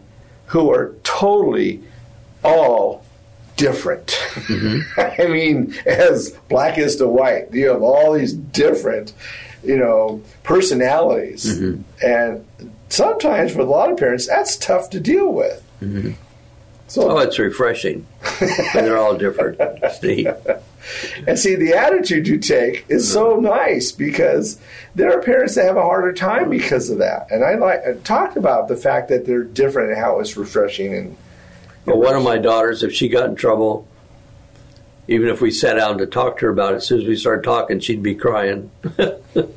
[0.47, 1.82] who are totally
[2.43, 3.05] all
[3.55, 4.07] different.
[4.07, 4.99] Mm-hmm.
[5.22, 9.14] I mean, as black as to white, you have all these different,
[9.64, 11.82] you know, personalities, mm-hmm.
[12.05, 12.45] and
[12.89, 15.64] sometimes for a lot of parents, that's tough to deal with.
[15.82, 16.12] Mm-hmm.
[16.92, 18.06] So, oh, it's refreshing.
[18.42, 19.62] And they're all different,
[19.94, 20.28] Steve.
[21.26, 23.46] And see, the attitude you take is so mm-hmm.
[23.46, 24.60] nice because
[24.94, 26.52] there are parents that have a harder time mm-hmm.
[26.52, 27.32] because of that.
[27.32, 30.36] And I like uh, I talked about the fact that they're different and how it's
[30.36, 30.94] refreshing.
[30.94, 31.18] And
[31.86, 33.88] well, one of my daughters, if she got in trouble,
[35.12, 37.18] even if we sat down to talk to her about it, as soon as we
[37.18, 38.72] started talking, she'd be crying.
[38.82, 39.51] the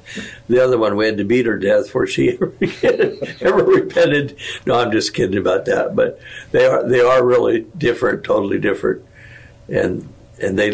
[0.51, 2.53] other one, we had to beat her to death before she ever,
[3.41, 4.37] ever repented.
[4.67, 5.95] No, I'm just kidding about that.
[5.95, 6.19] But
[6.51, 9.05] they are they are really different, totally different,
[9.69, 10.73] and and they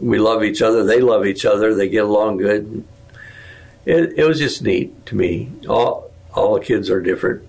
[0.00, 0.84] we love each other.
[0.84, 1.74] They love each other.
[1.74, 2.82] They get along good.
[3.84, 5.52] It, it was just neat to me.
[5.68, 7.46] All all kids are different.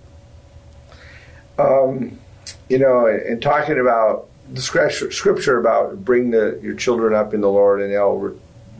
[1.58, 2.20] Um,
[2.68, 7.50] you know, and talking about the scripture about bring the, your children up in the
[7.50, 8.38] Lord, and they'll re,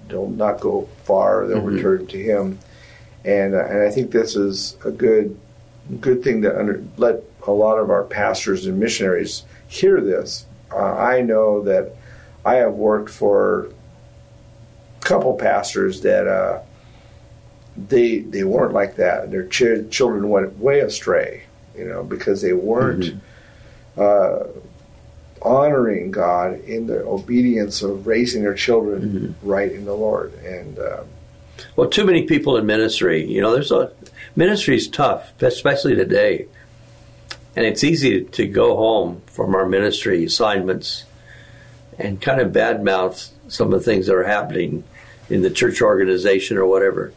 [0.08, 1.76] they'll not go far; they'll mm-hmm.
[1.76, 2.60] return to Him.
[3.24, 5.40] And uh, and I think this is a good
[6.00, 10.46] good thing to under, let a lot of our pastors and missionaries hear this.
[10.72, 11.96] Uh, I know that
[12.44, 13.72] I have worked for
[15.02, 16.62] a couple pastors that uh,
[17.76, 19.32] they they weren't like that.
[19.32, 21.44] Their ch- children went way astray,
[21.76, 24.02] you know, because they weren't mm-hmm.
[24.02, 24.62] uh,
[25.46, 29.50] honoring God in the obedience of raising their children mm-hmm.
[29.50, 30.34] right in the Lord.
[30.44, 31.04] And uh,
[31.76, 33.92] well, too many people in ministry, you know, there's a
[34.36, 36.48] ministry is tough, especially today,
[37.56, 41.06] and it's easy to go home from our ministry assignments
[41.98, 44.84] and kind of badmouth some of the things that are happening
[45.30, 47.14] in the church organization or whatever.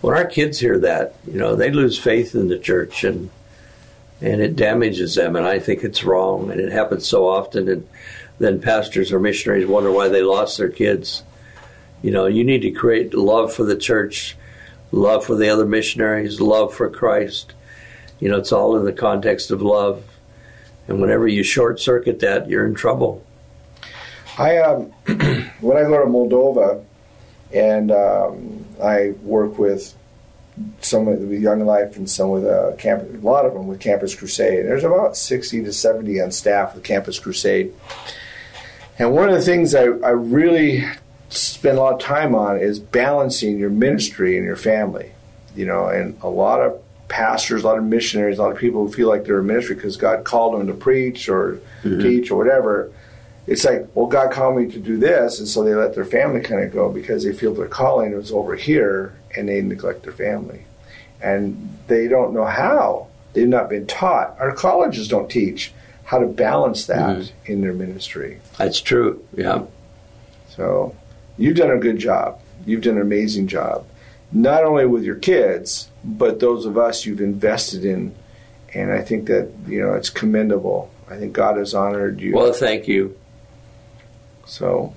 [0.00, 3.30] When our kids hear that, you know, they lose faith in the church and
[4.20, 7.88] and it damages them and I think it's wrong and it happens so often and
[8.38, 11.22] then pastors or missionaries wonder why they lost their kids.
[12.02, 14.36] You know, you need to create love for the church,
[14.92, 17.54] love for the other missionaries, love for Christ.
[18.20, 20.04] You know, it's all in the context of love.
[20.88, 23.24] And whenever you short circuit that, you're in trouble.
[24.38, 24.82] I um,
[25.60, 26.84] when I go to Moldova,
[27.52, 29.94] and um, I work with
[30.80, 34.14] some with Young Life and some with uh, camp, a lot of them with Campus
[34.14, 34.64] Crusade.
[34.64, 37.74] There's about 60 to 70 on staff with Campus Crusade.
[38.98, 40.84] And one of the things I, I really
[41.28, 45.12] spend a lot of time on is balancing your ministry and your family.
[45.54, 48.86] You know, and a lot of pastors, a lot of missionaries, a lot of people
[48.86, 52.02] who feel like they're in ministry because God called them to preach or mm-hmm.
[52.02, 52.92] teach or whatever
[53.46, 56.40] it's like, well, God called me to do this, and so they let their family
[56.40, 60.12] kind of go because they feel their calling is over here, and they neglect their
[60.12, 60.64] family,
[61.20, 63.08] and they don't know how.
[63.32, 64.36] They've not been taught.
[64.38, 65.72] Our colleges don't teach
[66.04, 67.52] how to balance that mm-hmm.
[67.52, 68.40] in their ministry.
[68.56, 69.22] That's true.
[69.36, 69.64] Yeah.
[70.48, 70.96] So,
[71.36, 72.40] you've done a good job.
[72.64, 73.86] You've done an amazing job,
[74.32, 78.14] not only with your kids, but those of us you've invested in,
[78.72, 80.90] and I think that you know it's commendable.
[81.08, 82.34] I think God has honored you.
[82.34, 83.16] Well, thank you.
[84.46, 84.94] So,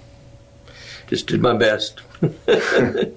[1.08, 2.02] just did my best.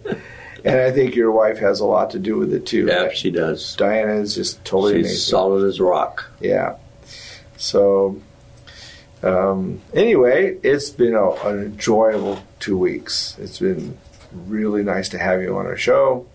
[0.65, 2.87] and I think your wife has a lot to do with it too.
[2.87, 3.75] Yeah, she does.
[3.77, 5.19] Diana is just totally She's amazing.
[5.31, 6.31] solid as rock.
[6.41, 6.77] Yeah.
[7.57, 8.21] So,
[9.23, 13.37] um, anyway, it's been a, an enjoyable two weeks.
[13.41, 13.97] It's been
[14.47, 16.27] really nice to have you on our show.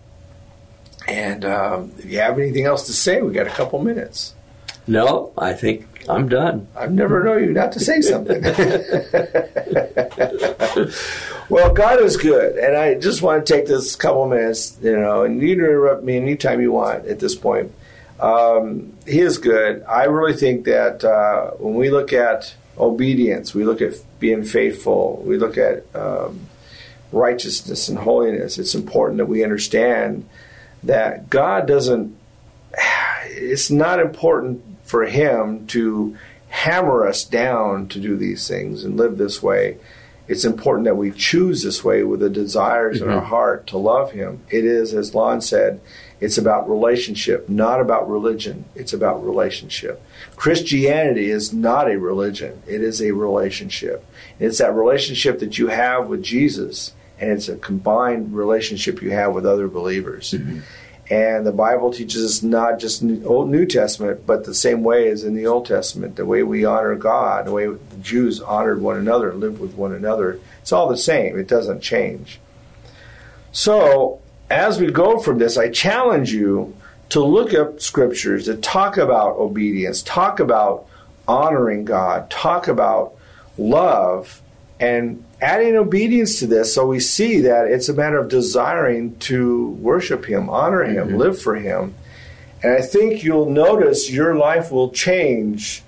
[1.06, 4.34] And um, if you have anything else to say, we got a couple minutes.
[4.86, 6.66] No, I think I'm done.
[6.74, 8.42] I've never known you not to say something.
[11.48, 15.22] well, God is good, and I just want to take this couple minutes, you know,
[15.22, 17.72] and you can interrupt me anytime you want at this point.
[18.20, 19.82] Um, he is good.
[19.84, 25.22] I really think that uh, when we look at obedience, we look at being faithful,
[25.24, 26.48] we look at um,
[27.12, 28.58] righteousness and holiness.
[28.58, 30.28] It's important that we understand
[30.82, 32.16] that God doesn't.
[33.26, 36.16] It's not important for Him to
[36.48, 39.78] hammer us down to do these things and live this way.
[40.28, 43.08] It's important that we choose this way with the desires mm-hmm.
[43.08, 43.30] in our mm-hmm.
[43.30, 44.44] heart to love Him.
[44.50, 45.80] It is, as Lon said,
[46.20, 48.64] it's about relationship, not about religion.
[48.74, 50.02] It's about relationship.
[50.36, 54.04] Christianity is not a religion, it is a relationship.
[54.38, 59.32] It's that relationship that you have with Jesus, and it's a combined relationship you have
[59.32, 60.32] with other believers.
[60.32, 60.60] Mm-hmm.
[61.10, 65.24] And the Bible teaches us not just Old New Testament, but the same way as
[65.24, 68.98] in the Old Testament, the way we honor God, the way the Jews honored one
[68.98, 70.38] another lived with one another.
[70.60, 71.38] It's all the same.
[71.38, 72.40] It doesn't change.
[73.52, 76.76] So, as we go from this, I challenge you
[77.08, 80.86] to look up scriptures that talk about obedience, talk about
[81.26, 83.14] honoring God, talk about
[83.56, 84.42] love
[84.78, 89.68] and adding obedience to this so we see that it's a matter of desiring to
[89.80, 91.16] worship him honor him Mhm.
[91.16, 91.94] live for him
[92.62, 95.82] and i think you'll notice your life will change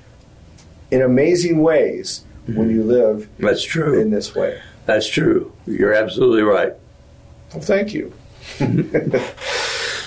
[0.90, 4.00] in amazing ways when you live That's true.
[4.00, 5.52] in this way That's true.
[5.66, 6.72] You're absolutely right.
[7.52, 8.12] well thank you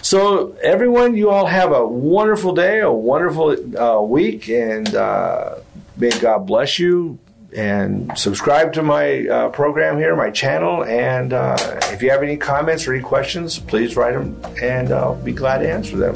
[0.02, 5.56] so everyone you all have a wonderful day a wonderful uh, week and uh,
[5.98, 7.18] may god bless you
[7.56, 10.84] and subscribe to my uh, program here, my channel.
[10.84, 11.56] And uh,
[11.92, 15.60] if you have any comments or any questions, please write them, and I'll be glad
[15.60, 16.16] to answer them.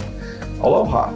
[0.61, 1.11] Aloha.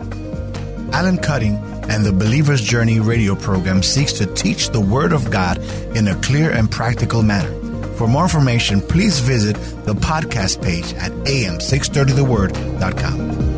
[0.93, 1.55] Alan Cutting
[1.89, 5.57] and the Believer's Journey radio program seeks to teach the Word of God
[5.95, 7.57] in a clear and practical manner.
[7.95, 9.55] For more information, please visit
[9.85, 13.50] the podcast page at am630theword.com.